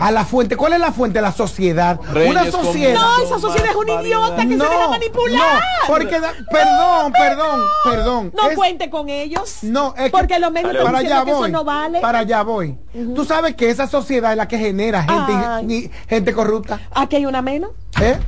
[0.00, 0.56] A la fuente.
[0.56, 1.20] ¿Cuál es la fuente?
[1.20, 1.98] La sociedad.
[2.12, 3.00] Reyes una sociedad.
[3.00, 5.38] No, esa sociedad es un idiota que se deja manipular.
[5.38, 8.32] No, porque da- perdón, perdón, perdón.
[8.36, 9.58] No Es- cuente con ellos.
[9.62, 11.52] No, es que- porque los medios están para diciendo allá que eso voy.
[11.52, 12.00] no vale.
[12.00, 12.78] Para allá voy.
[13.14, 15.90] Tú sabes que esa sociedad es la que genera gente, Ay.
[16.08, 16.80] gente corrupta.
[16.94, 17.70] Aquí hay una menos.
[18.00, 18.18] ¿eh?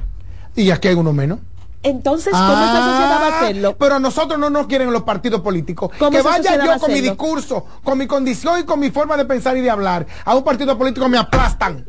[0.57, 1.39] Y aquí hay uno menos.
[1.83, 3.71] Entonces, ¿cómo esa sociedad va a hacerlo?
[3.73, 5.91] Ah, Pero a nosotros no nos quieren los partidos políticos.
[5.99, 8.91] ¿Cómo Que vaya va yo a con mi discurso, con mi condición y con mi
[8.91, 10.07] forma de pensar y de hablar.
[10.25, 11.85] A un partido político me aplastan.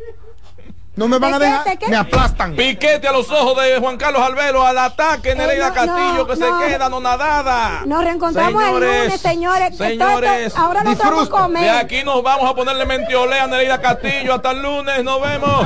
[0.97, 1.87] No me van a ¿De dejar, ¿De qué?
[1.89, 2.55] me aplastan.
[2.55, 6.59] Piquete a los ojos de Juan Carlos Albelo al ataque Nereida no, Castillo que no.
[6.61, 7.81] se queda no nadada.
[7.85, 9.71] Nos reencontramos el lunes, señores.
[9.71, 11.69] Esto- Señores, ahora no podemos de comer.
[11.71, 15.65] aquí nos vamos a ponerle mentiolea a Nereida Castillo hasta el lunes, nos vemos.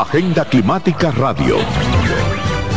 [0.00, 1.56] Agenda Climática Radio.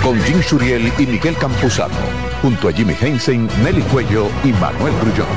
[0.02, 1.94] Con Jim Suriel y Miguel Campuzano.
[2.42, 5.28] Junto a Jimmy Hensen, Nelly Cuello y Manuel Grullón.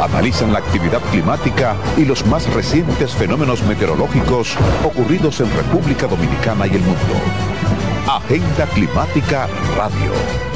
[0.00, 6.76] Analizan la actividad climática y los más recientes fenómenos meteorológicos ocurridos en República Dominicana y
[6.76, 7.14] el mundo.
[8.06, 10.55] Agenda Climática Radio.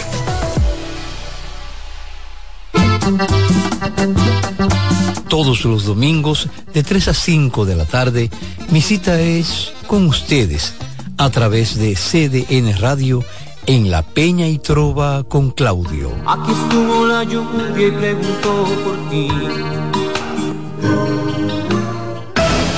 [5.27, 8.29] Todos los domingos de 3 a 5 de la tarde,
[8.69, 10.73] mi cita es con ustedes
[11.17, 13.23] a través de CDN Radio
[13.65, 16.11] en La Peña y Trova con Claudio.
[16.27, 19.27] Aquí estuvo la lluvia y preguntó por ti.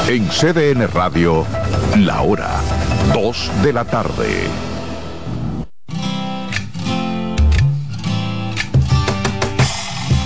[0.07, 1.45] En CDN Radio,
[1.97, 2.61] la hora
[3.13, 4.72] 2 de la tarde.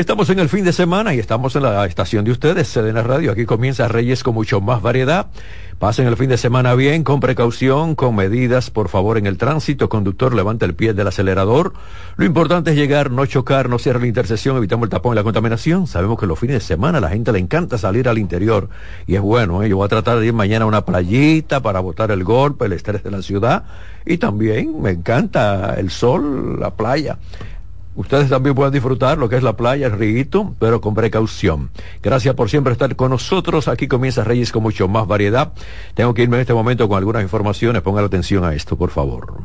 [0.00, 3.32] Estamos en el fin de semana y estamos en la estación de ustedes, CDN Radio.
[3.32, 5.26] Aquí comienza Reyes con mucho más variedad.
[5.78, 9.90] Pasen el fin de semana bien, con precaución, con medidas, por favor, en el tránsito.
[9.90, 11.74] Conductor, levanta el pie del acelerador.
[12.16, 15.22] Lo importante es llegar, no chocar, no cierre la intersección, evitamos el tapón y la
[15.22, 15.86] contaminación.
[15.86, 18.70] Sabemos que los fines de semana a la gente le encanta salir al interior
[19.06, 19.62] y es bueno.
[19.62, 19.68] ¿eh?
[19.68, 22.72] Yo voy a tratar de ir mañana a una playita para botar el golpe, el
[22.72, 23.64] estrés de la ciudad
[24.06, 27.18] y también me encanta el sol, la playa.
[28.00, 31.68] Ustedes también pueden disfrutar lo que es la playa, el riguito, pero con precaución.
[32.02, 33.68] Gracias por siempre estar con nosotros.
[33.68, 35.52] Aquí comienza Reyes con mucho más variedad.
[35.92, 37.82] Tengo que irme en este momento con algunas informaciones.
[37.82, 39.42] Pongan atención a esto, por favor.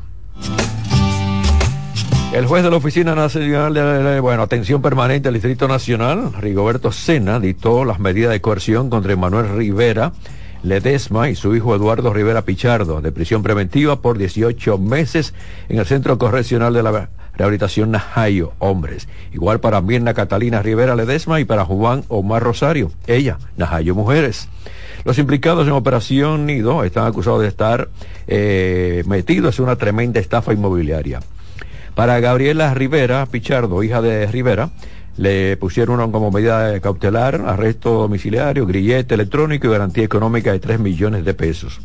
[2.32, 7.42] El juez de la Oficina Nacional de, bueno, Atención Permanente del Distrito Nacional, Rigoberto Sena,
[7.42, 10.14] dictó las medidas de coerción contra Manuel Rivera
[10.66, 15.36] Ledesma y su hijo Eduardo Rivera Pichardo, de prisión preventiva por 18 meses
[15.70, 19.08] en el Centro Correccional de la Rehabilitación Najayo, hombres.
[19.32, 24.50] Igual para Mirna Catalina Rivera Ledesma y para Juan Omar Rosario, ella, Najayo Mujeres.
[25.04, 27.90] Los implicados en Operación Nido están acusados de estar
[28.26, 31.20] eh, metidos en una tremenda estafa inmobiliaria.
[31.94, 34.72] Para Gabriela Rivera Pichardo, hija de Rivera,
[35.18, 41.26] le pusieron como medida cautelar arresto domiciliario, grillete electrónico y garantía económica de 3 millones
[41.26, 41.80] de pesos.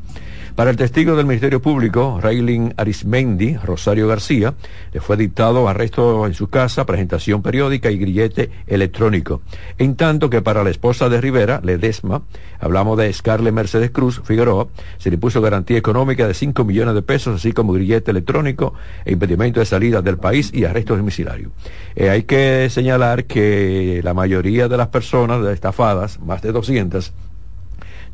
[0.55, 4.55] Para el testigo del Ministerio Público, Raylin Arismendi Rosario García,
[4.93, 9.43] le fue dictado arresto en su casa, presentación periódica y grillete electrónico.
[9.79, 12.23] En tanto que para la esposa de Rivera, Ledesma,
[12.59, 17.03] hablamos de Scarlett Mercedes Cruz Figueroa, se le puso garantía económica de 5 millones de
[17.03, 18.75] pesos, así como grillete electrónico
[19.05, 21.51] e impedimento de salida del país y arresto domiciliario.
[21.95, 27.13] Eh, hay que señalar que la mayoría de las personas estafadas, más de 200,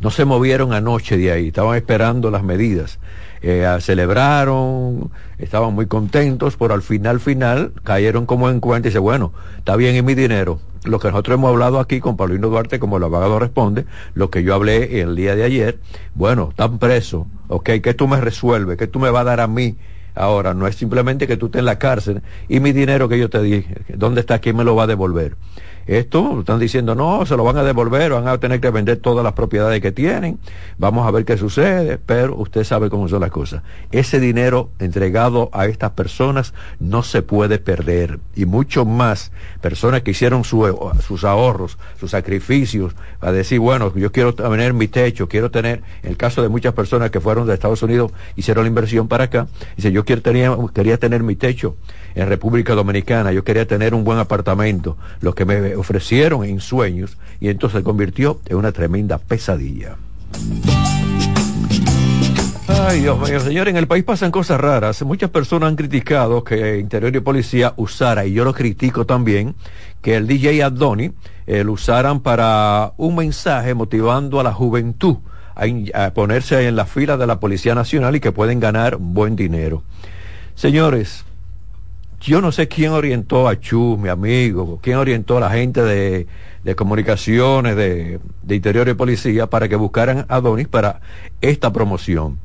[0.00, 2.98] no se movieron anoche de ahí, estaban esperando las medidas.
[3.42, 8.98] Eh, celebraron, estaban muy contentos, pero al final, final, cayeron como en cuenta y dice,
[8.98, 10.58] bueno, está bien, y mi dinero.
[10.84, 14.42] Lo que nosotros hemos hablado aquí con Paulino Duarte, como el abogado responde, lo que
[14.42, 15.78] yo hablé el día de ayer,
[16.14, 18.76] bueno, están presos, ok, ¿qué tú me resuelves?
[18.76, 19.76] ¿Qué tú me vas a dar a mí?
[20.14, 23.28] Ahora, no es simplemente que tú estés en la cárcel y mi dinero que yo
[23.28, 24.38] te dije, ¿dónde está?
[24.38, 25.36] ¿Quién me lo va a devolver?
[25.86, 29.22] Esto están diciendo, no, se lo van a devolver, van a tener que vender todas
[29.22, 30.40] las propiedades que tienen,
[30.78, 33.62] vamos a ver qué sucede, pero usted sabe cómo son las cosas.
[33.92, 39.30] Ese dinero entregado a estas personas no se puede perder, y mucho más
[39.60, 45.28] personas que hicieron sus ahorros, sus sacrificios, a decir, bueno, yo quiero tener mi techo,
[45.28, 48.68] quiero tener, en el caso de muchas personas que fueron de Estados Unidos, hicieron la
[48.68, 50.22] inversión para acá, dice, yo quiero,
[50.74, 51.76] quería tener mi techo
[52.16, 57.16] en República Dominicana, yo quería tener un buen apartamento, lo que me ofrecieron en sueños,
[57.40, 59.96] y entonces se convirtió en una tremenda pesadilla.
[62.68, 65.02] Ay, Dios mío, señor, en el país pasan cosas raras.
[65.02, 69.54] Muchas personas han criticado que Interior y Policía usara, y yo lo critico también,
[70.02, 71.12] que el DJ Adoni
[71.46, 75.16] eh, lo usaran para un mensaje motivando a la juventud
[75.54, 75.64] a,
[76.04, 79.82] a ponerse en la fila de la Policía Nacional y que pueden ganar buen dinero.
[80.54, 81.25] Señores,
[82.20, 86.26] yo no sé quién orientó a Chu, mi amigo, quién orientó a la gente de,
[86.64, 91.00] de comunicaciones, de, de, interior y policía, para que buscaran a Donis para
[91.40, 92.38] esta promoción.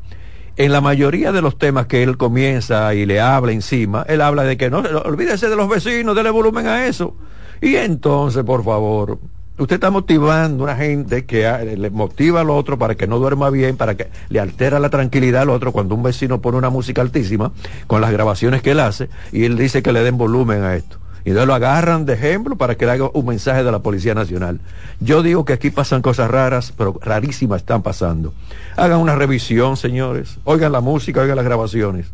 [0.57, 4.43] En la mayoría de los temas que él comienza y le habla encima, él habla
[4.43, 7.15] de que no, olvídese de los vecinos, dele volumen a eso.
[7.61, 9.19] Y entonces, por favor,
[9.57, 13.19] Usted está motivando a una gente que ah, le motiva al otro para que no
[13.19, 16.69] duerma bien, para que le altera la tranquilidad al otro cuando un vecino pone una
[16.69, 17.51] música altísima
[17.85, 20.97] con las grabaciones que él hace y él dice que le den volumen a esto.
[21.25, 24.15] Y entonces lo agarran de ejemplo para que le haga un mensaje de la Policía
[24.15, 24.59] Nacional.
[24.99, 28.33] Yo digo que aquí pasan cosas raras, pero rarísimas están pasando.
[28.75, 30.39] Hagan una revisión, señores.
[30.45, 32.07] Oigan la música, oigan las grabaciones.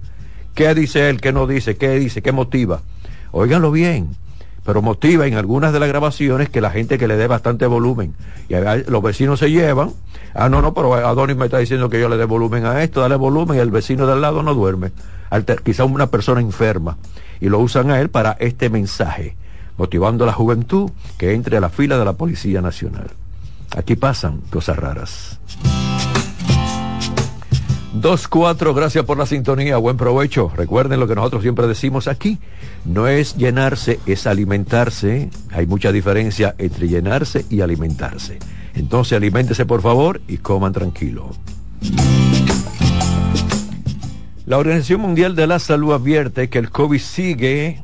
[0.54, 1.22] ¿Qué dice él?
[1.22, 1.78] ¿Qué no dice?
[1.78, 2.22] ¿Qué dice?
[2.22, 2.82] ¿Qué motiva?
[3.32, 4.10] Óiganlo bien
[4.68, 8.14] pero motiva en algunas de las grabaciones que la gente que le dé bastante volumen.
[8.50, 8.56] Y
[8.92, 9.94] los vecinos se llevan,
[10.36, 13.00] ah, no, no, pero Adonis me está diciendo que yo le dé volumen a esto,
[13.00, 14.92] dale volumen, y el vecino de al lado no duerme.
[15.30, 16.98] Alter- quizá una persona enferma.
[17.40, 19.38] Y lo usan a él para este mensaje,
[19.78, 23.08] motivando a la juventud que entre a la fila de la Policía Nacional.
[23.74, 25.40] Aquí pasan cosas raras.
[28.00, 30.52] Dos, cuatro, gracias por la sintonía, buen provecho.
[30.56, 32.38] Recuerden lo que nosotros siempre decimos aquí,
[32.86, 35.30] no es llenarse, es alimentarse.
[35.52, 38.38] Hay mucha diferencia entre llenarse y alimentarse.
[38.76, 41.32] Entonces aliméntese por favor y coman tranquilo.
[44.46, 47.82] La Organización Mundial de la Salud advierte que el COVID sigue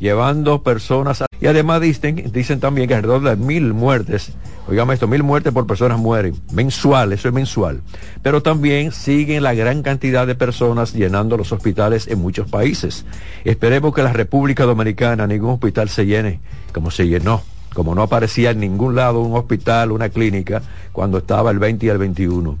[0.00, 4.32] llevando personas a- y además dicen, dicen también que alrededor de mil muertes,
[4.68, 7.80] oigamos esto, mil muertes por personas mueren, mensual, eso es mensual,
[8.22, 13.04] pero también siguen la gran cantidad de personas llenando los hospitales en muchos países.
[13.44, 16.40] Esperemos que la República Dominicana ningún hospital se llene
[16.72, 17.42] como se llenó,
[17.74, 20.62] como no aparecía en ningún lado un hospital, una clínica,
[20.92, 22.58] cuando estaba el 20 y el 21.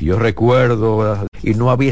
[0.00, 1.86] Y yo recuerdo, y no había